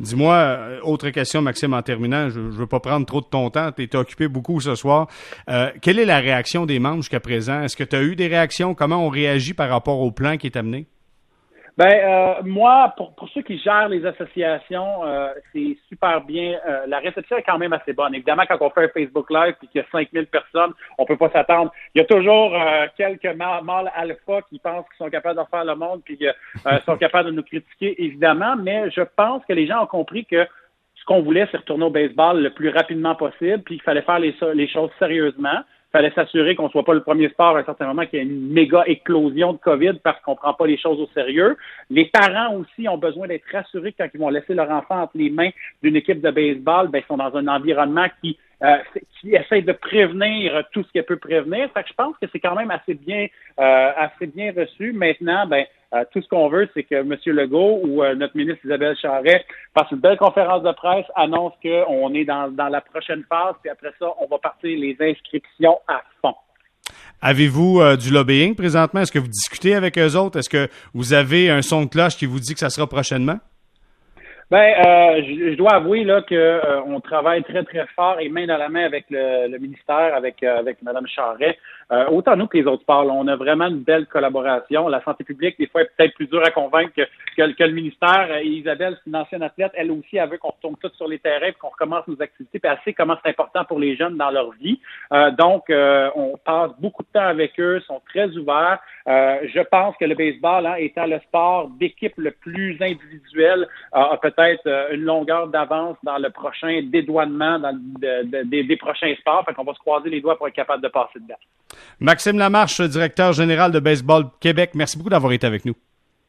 Dis-moi, 0.00 0.34
euh, 0.34 0.80
autre 0.82 1.08
question, 1.10 1.40
Maxime, 1.40 1.74
en 1.74 1.82
terminant, 1.82 2.28
je 2.28 2.40
ne 2.40 2.50
veux 2.50 2.66
pas 2.66 2.80
prendre 2.80 3.06
trop 3.06 3.20
de 3.20 3.26
ton 3.26 3.50
temps, 3.50 3.70
tu 3.72 3.82
es 3.82 3.96
occupé 3.96 4.28
beaucoup 4.28 4.60
ce 4.60 4.74
soir. 4.74 5.06
Euh, 5.48 5.70
quelle 5.80 5.98
est 5.98 6.04
la 6.04 6.18
réaction 6.18 6.66
des 6.66 6.78
membres 6.78 6.96
jusqu'à 6.96 7.20
présent? 7.20 7.62
Est-ce 7.62 7.76
que 7.76 7.84
tu 7.84 7.96
as 7.96 8.02
eu 8.02 8.16
des 8.16 8.26
réactions? 8.26 8.74
Comment 8.74 9.06
on 9.06 9.08
réagit 9.08 9.54
par 9.54 9.68
rapport 9.68 10.00
au 10.00 10.10
plan 10.10 10.36
qui 10.36 10.46
est 10.46 10.56
amené? 10.56 10.86
Ben 11.78 11.88
euh, 11.88 12.42
moi, 12.44 12.92
pour, 12.98 13.14
pour 13.14 13.28
ceux 13.30 13.40
qui 13.40 13.56
gèrent 13.58 13.88
les 13.88 14.04
associations, 14.04 15.04
euh, 15.06 15.28
c'est 15.52 15.78
super 15.88 16.20
bien. 16.20 16.58
Euh, 16.68 16.82
la 16.86 16.98
réception 16.98 17.38
est 17.38 17.42
quand 17.42 17.56
même 17.56 17.72
assez 17.72 17.94
bonne. 17.94 18.14
Évidemment, 18.14 18.42
quand 18.46 18.58
on 18.60 18.68
fait 18.68 18.84
un 18.84 18.88
Facebook 18.88 19.30
Live 19.30 19.54
et 19.62 19.66
qu'il 19.68 19.80
y 19.80 19.84
a 19.84 19.86
5000 19.90 20.26
personnes, 20.26 20.72
on 20.98 21.06
peut 21.06 21.16
pas 21.16 21.30
s'attendre. 21.30 21.72
Il 21.94 21.98
y 21.98 22.02
a 22.02 22.04
toujours 22.04 22.54
quelques 22.96 23.24
mâles 23.24 23.90
alpha 23.94 24.42
qui 24.50 24.58
pensent 24.58 24.84
qu'ils 24.88 25.04
sont 25.06 25.10
capables 25.10 25.40
de 25.40 25.46
faire 25.50 25.64
le 25.64 25.74
monde 25.74 26.02
puis 26.04 26.18
qui 26.18 26.26
sont 26.84 26.96
capables 26.98 27.30
de 27.30 27.34
nous 27.34 27.42
critiquer, 27.42 27.94
évidemment. 28.02 28.54
Mais 28.56 28.90
je 28.90 29.02
pense 29.16 29.42
que 29.46 29.54
les 29.54 29.66
gens 29.66 29.82
ont 29.82 29.86
compris 29.86 30.26
que 30.26 30.46
ce 30.94 31.04
qu'on 31.06 31.22
voulait, 31.22 31.48
c'est 31.50 31.56
retourner 31.56 31.86
au 31.86 31.90
baseball 31.90 32.42
le 32.42 32.50
plus 32.50 32.68
rapidement 32.68 33.14
possible, 33.14 33.62
puis 33.62 33.76
qu'il 33.76 33.82
fallait 33.82 34.02
faire 34.02 34.18
les, 34.18 34.34
les 34.54 34.68
choses 34.68 34.90
sérieusement 34.98 35.62
fallait 35.92 36.12
s'assurer 36.12 36.56
qu'on 36.56 36.70
soit 36.70 36.84
pas 36.84 36.94
le 36.94 37.02
premier 37.02 37.28
sport 37.28 37.56
à 37.56 37.60
un 37.60 37.64
certain 37.64 37.86
moment 37.86 38.06
qu'il 38.06 38.18
y 38.18 38.22
ait 38.22 38.24
une 38.24 38.52
méga 38.52 38.82
éclosion 38.86 39.52
de 39.52 39.58
COVID 39.58 39.94
parce 40.02 40.20
qu'on 40.22 40.34
prend 40.34 40.54
pas 40.54 40.66
les 40.66 40.78
choses 40.78 40.98
au 40.98 41.08
sérieux. 41.14 41.56
Les 41.90 42.06
parents 42.06 42.56
aussi 42.56 42.88
ont 42.88 42.98
besoin 42.98 43.28
d'être 43.28 43.44
rassurés 43.52 43.94
quand 43.96 44.08
ils 44.12 44.18
vont 44.18 44.30
laisser 44.30 44.54
leur 44.54 44.70
enfant 44.70 45.02
entre 45.02 45.16
les 45.16 45.30
mains 45.30 45.50
d'une 45.82 45.96
équipe 45.96 46.22
de 46.22 46.30
baseball, 46.30 46.88
ben, 46.88 47.02
ils 47.04 47.06
sont 47.06 47.18
dans 47.18 47.36
un 47.36 47.46
environnement 47.46 48.06
qui 48.22 48.38
euh, 48.62 48.76
qui 49.20 49.34
essaie 49.34 49.62
de 49.62 49.72
prévenir 49.72 50.62
tout 50.72 50.84
ce 50.84 50.92
qu'elle 50.92 51.04
peut 51.04 51.16
prévenir. 51.16 51.68
Je 51.74 51.92
pense 51.94 52.14
que 52.22 52.28
c'est 52.30 52.38
quand 52.38 52.54
même 52.54 52.70
assez 52.70 52.94
bien, 52.94 53.26
euh, 53.58 53.90
assez 53.96 54.26
bien 54.26 54.52
reçu. 54.56 54.92
Maintenant, 54.92 55.46
ben, 55.46 55.64
euh, 55.94 56.04
tout 56.12 56.22
ce 56.22 56.28
qu'on 56.28 56.48
veut, 56.48 56.68
c'est 56.72 56.84
que 56.84 56.94
M. 56.94 57.16
Legault 57.26 57.80
ou 57.82 58.04
notre 58.14 58.36
ministre 58.36 58.64
Isabelle 58.64 58.96
Charret 58.96 59.44
fasse 59.76 59.90
une 59.90 59.98
belle 59.98 60.16
conférence 60.16 60.62
de 60.62 60.70
presse, 60.72 61.06
annonce 61.16 61.54
qu'on 61.60 62.14
est 62.14 62.24
dans, 62.24 62.52
dans 62.52 62.68
la 62.68 62.80
prochaine 62.80 63.24
phase, 63.28 63.56
puis 63.62 63.70
après 63.70 63.92
ça, 63.98 64.06
on 64.20 64.26
va 64.26 64.38
partir 64.38 64.78
les 64.78 64.96
inscriptions 65.00 65.80
à 65.88 66.02
fond. 66.20 66.34
Avez-vous 67.20 67.96
du 67.96 68.12
lobbying 68.12 68.54
présentement? 68.54 69.00
Est-ce 69.00 69.12
que 69.12 69.18
vous 69.18 69.28
discutez 69.28 69.74
avec 69.74 69.98
eux 69.98 70.16
autres? 70.16 70.38
Est-ce 70.38 70.50
que 70.50 70.68
vous 70.94 71.12
avez 71.12 71.50
un 71.50 71.62
son 71.62 71.84
de 71.84 71.90
cloche 71.90 72.16
qui 72.16 72.26
vous 72.26 72.40
dit 72.40 72.54
que 72.54 72.60
ça 72.60 72.70
sera 72.70 72.86
prochainement? 72.86 73.38
Ben, 74.52 74.74
euh, 74.84 75.22
je, 75.50 75.54
dois 75.54 75.76
avouer 75.76 76.04
là 76.04 76.20
que 76.20 76.34
euh, 76.34 76.82
on 76.82 77.00
travaille 77.00 77.42
très 77.42 77.64
très 77.64 77.86
fort 77.96 78.20
et 78.20 78.28
main 78.28 78.46
dans 78.46 78.58
la 78.58 78.68
main 78.68 78.84
avec 78.84 79.06
le, 79.08 79.56
ministère, 79.56 80.14
avec 80.14 80.42
euh, 80.42 80.58
avec 80.58 80.82
Mme 80.82 81.06
Charret. 81.06 81.56
Euh, 81.90 82.04
autant 82.08 82.36
nous 82.36 82.46
que 82.46 82.58
les 82.58 82.66
autres 82.66 82.84
parlent, 82.84 83.10
on 83.10 83.26
a 83.28 83.36
vraiment 83.36 83.68
une 83.68 83.82
belle 83.82 84.04
collaboration. 84.04 84.88
La 84.88 85.02
santé 85.04 85.24
publique, 85.24 85.58
des 85.58 85.68
fois, 85.68 85.80
est 85.80 85.90
peut-être 85.96 86.14
plus 86.14 86.26
dur 86.26 86.42
à 86.44 86.50
convaincre 86.50 86.92
que, 86.94 87.02
que, 87.36 87.64
le 87.64 87.72
ministère. 87.72 88.28
Et 88.42 88.46
Isabelle, 88.46 88.98
c'est 89.02 89.08
une 89.08 89.16
ancienne 89.16 89.42
athlète, 89.42 89.72
elle 89.74 89.90
aussi, 89.90 90.18
elle 90.18 90.28
veut 90.28 90.36
qu'on 90.36 90.50
retourne 90.50 90.76
tous 90.76 90.92
sur 90.96 91.08
les 91.08 91.18
terrains, 91.18 91.52
qu'on 91.52 91.68
recommence 91.68 92.06
nos 92.06 92.20
activités, 92.20 92.58
puis 92.58 92.70
elle 92.70 92.78
sait 92.84 92.92
comment 92.92 93.16
c'est 93.22 93.30
important 93.30 93.64
pour 93.64 93.78
les 93.78 93.96
jeunes 93.96 94.18
dans 94.18 94.30
leur 94.30 94.50
vie. 94.52 94.78
donc, 95.38 95.64
on 95.70 96.38
passe 96.44 96.70
beaucoup 96.78 97.02
de 97.02 97.08
temps 97.12 97.26
avec 97.26 97.58
eux, 97.58 97.80
sont 97.86 98.00
très 98.06 98.28
ouverts. 98.36 98.80
je 99.06 99.62
pense 99.70 99.96
que 99.98 100.04
le 100.04 100.14
baseball, 100.14 100.66
hein, 100.66 100.74
étant 100.78 101.06
le 101.06 101.18
sport 101.20 101.68
d'équipe 101.78 102.14
le 102.16 102.30
plus 102.30 102.76
individuel, 102.80 103.66
a 103.92 104.16
peut-être 104.16 104.41
euh, 104.66 104.94
une 104.94 105.02
longueur 105.02 105.48
d'avance 105.48 105.96
dans 106.02 106.18
le 106.18 106.30
prochain 106.30 106.82
dédouanement 106.84 107.58
dans 107.58 107.78
des, 107.94 108.76
prochains 108.76 109.14
sports. 109.16 109.44
Fait 109.46 109.54
qu'on 109.54 109.64
va 109.64 109.74
se 109.74 109.78
croiser 109.78 110.10
les 110.10 110.20
doigts 110.20 110.36
pour 110.36 110.48
être 110.48 110.54
capable 110.54 110.82
de 110.82 110.88
passer 110.88 111.18
dedans. 111.18 111.34
Maxime 112.00 112.38
Lamarche, 112.38 112.80
directeur 112.80 113.32
général 113.32 113.72
de 113.72 113.80
Baseball 113.80 114.24
Québec, 114.40 114.70
merci 114.74 114.98
beaucoup 114.98 115.10
d'avoir 115.10 115.32
été 115.32 115.46
avec 115.46 115.64
nous. 115.64 115.74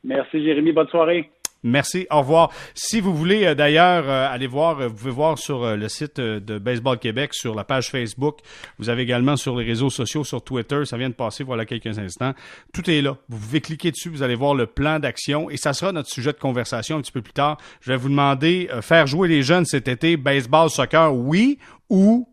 Merci 0.03 0.43
Jérémy, 0.43 0.71
bonne 0.71 0.87
soirée. 0.87 1.29
Merci. 1.63 2.05
Au 2.11 2.19
revoir. 2.19 2.51
Si 2.75 2.99
vous 2.99 3.15
voulez 3.15 3.45
euh, 3.45 3.55
d'ailleurs 3.55 4.09
euh, 4.09 4.27
aller 4.29 4.47
voir, 4.47 4.79
euh, 4.79 4.87
vous 4.87 4.95
pouvez 4.95 5.11
voir 5.11 5.37
sur 5.37 5.77
le 5.77 5.87
site 5.87 6.19
de 6.19 6.57
Baseball 6.57 6.99
Québec, 6.99 7.33
sur 7.33 7.55
la 7.55 7.63
page 7.63 7.89
Facebook. 7.89 8.39
Vous 8.79 8.89
avez 8.89 9.03
également 9.03 9.37
sur 9.37 9.57
les 9.57 9.65
réseaux 9.65 9.89
sociaux, 9.89 10.25
sur 10.25 10.43
Twitter. 10.43 10.83
Ça 10.85 10.97
vient 10.97 11.09
de 11.09 11.13
passer, 11.13 11.43
voilà 11.43 11.65
quelques 11.65 11.97
instants. 11.97 12.33
Tout 12.73 12.89
est 12.89 13.01
là. 13.01 13.17
Vous 13.29 13.37
pouvez 13.37 13.61
cliquer 13.61 13.91
dessus, 13.91 14.09
vous 14.09 14.23
allez 14.23 14.35
voir 14.35 14.55
le 14.55 14.67
plan 14.67 14.99
d'action 14.99 15.49
et 15.49 15.57
ça 15.57 15.73
sera 15.73 15.93
notre 15.93 16.09
sujet 16.09 16.33
de 16.33 16.37
conversation 16.37 16.97
un 16.97 17.01
petit 17.01 17.11
peu 17.11 17.21
plus 17.21 17.33
tard. 17.33 17.57
Je 17.79 17.91
vais 17.91 17.97
vous 17.97 18.09
demander, 18.09 18.69
faire 18.81 19.07
jouer 19.07 19.27
les 19.29 19.41
jeunes 19.41 19.65
cet 19.65 19.87
été, 19.87 20.17
baseball, 20.17 20.69
soccer, 20.69 21.15
oui, 21.15 21.59
ou 21.89 22.27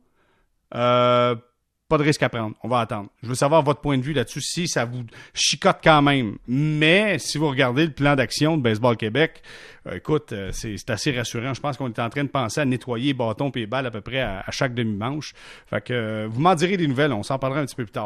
pas 1.90 1.98
de 1.98 2.04
risque 2.04 2.22
à 2.22 2.28
prendre. 2.28 2.54
On 2.62 2.68
va 2.68 2.80
attendre. 2.80 3.10
Je 3.22 3.28
veux 3.28 3.34
savoir 3.34 3.62
votre 3.62 3.80
point 3.80 3.98
de 3.98 4.02
vue 4.02 4.12
là-dessus, 4.12 4.40
si 4.40 4.68
ça 4.68 4.84
vous 4.84 5.02
chicote 5.34 5.78
quand 5.82 6.00
même. 6.00 6.38
Mais 6.46 7.18
si 7.18 7.36
vous 7.36 7.48
regardez 7.48 7.84
le 7.84 7.92
plan 7.92 8.14
d'action 8.14 8.56
de 8.56 8.62
Baseball 8.62 8.96
Québec, 8.96 9.42
euh, 9.86 9.96
écoute, 9.96 10.32
euh, 10.32 10.50
c'est 10.52 10.88
assez 10.88 11.10
rassurant. 11.10 11.52
Je 11.52 11.60
pense 11.60 11.76
qu'on 11.76 11.88
est 11.88 11.98
en 11.98 12.08
train 12.08 12.22
de 12.22 12.28
penser 12.28 12.60
à 12.60 12.64
nettoyer 12.64 13.12
bâton 13.12 13.50
et 13.54 13.66
balles 13.66 13.86
à 13.86 13.90
peu 13.90 14.00
près 14.00 14.20
à, 14.20 14.44
chaque 14.50 14.72
demi-manche. 14.72 15.32
Fait 15.66 15.80
que 15.80 15.92
euh, 15.92 16.28
vous 16.30 16.40
m'en 16.40 16.54
direz 16.54 16.76
des 16.76 16.86
nouvelles. 16.86 17.12
On 17.12 17.24
s'en 17.24 17.38
parlera 17.38 17.60
un 17.60 17.66
petit 17.66 17.74
peu 17.76 17.84
plus 17.84 17.92
tard. 17.92 17.98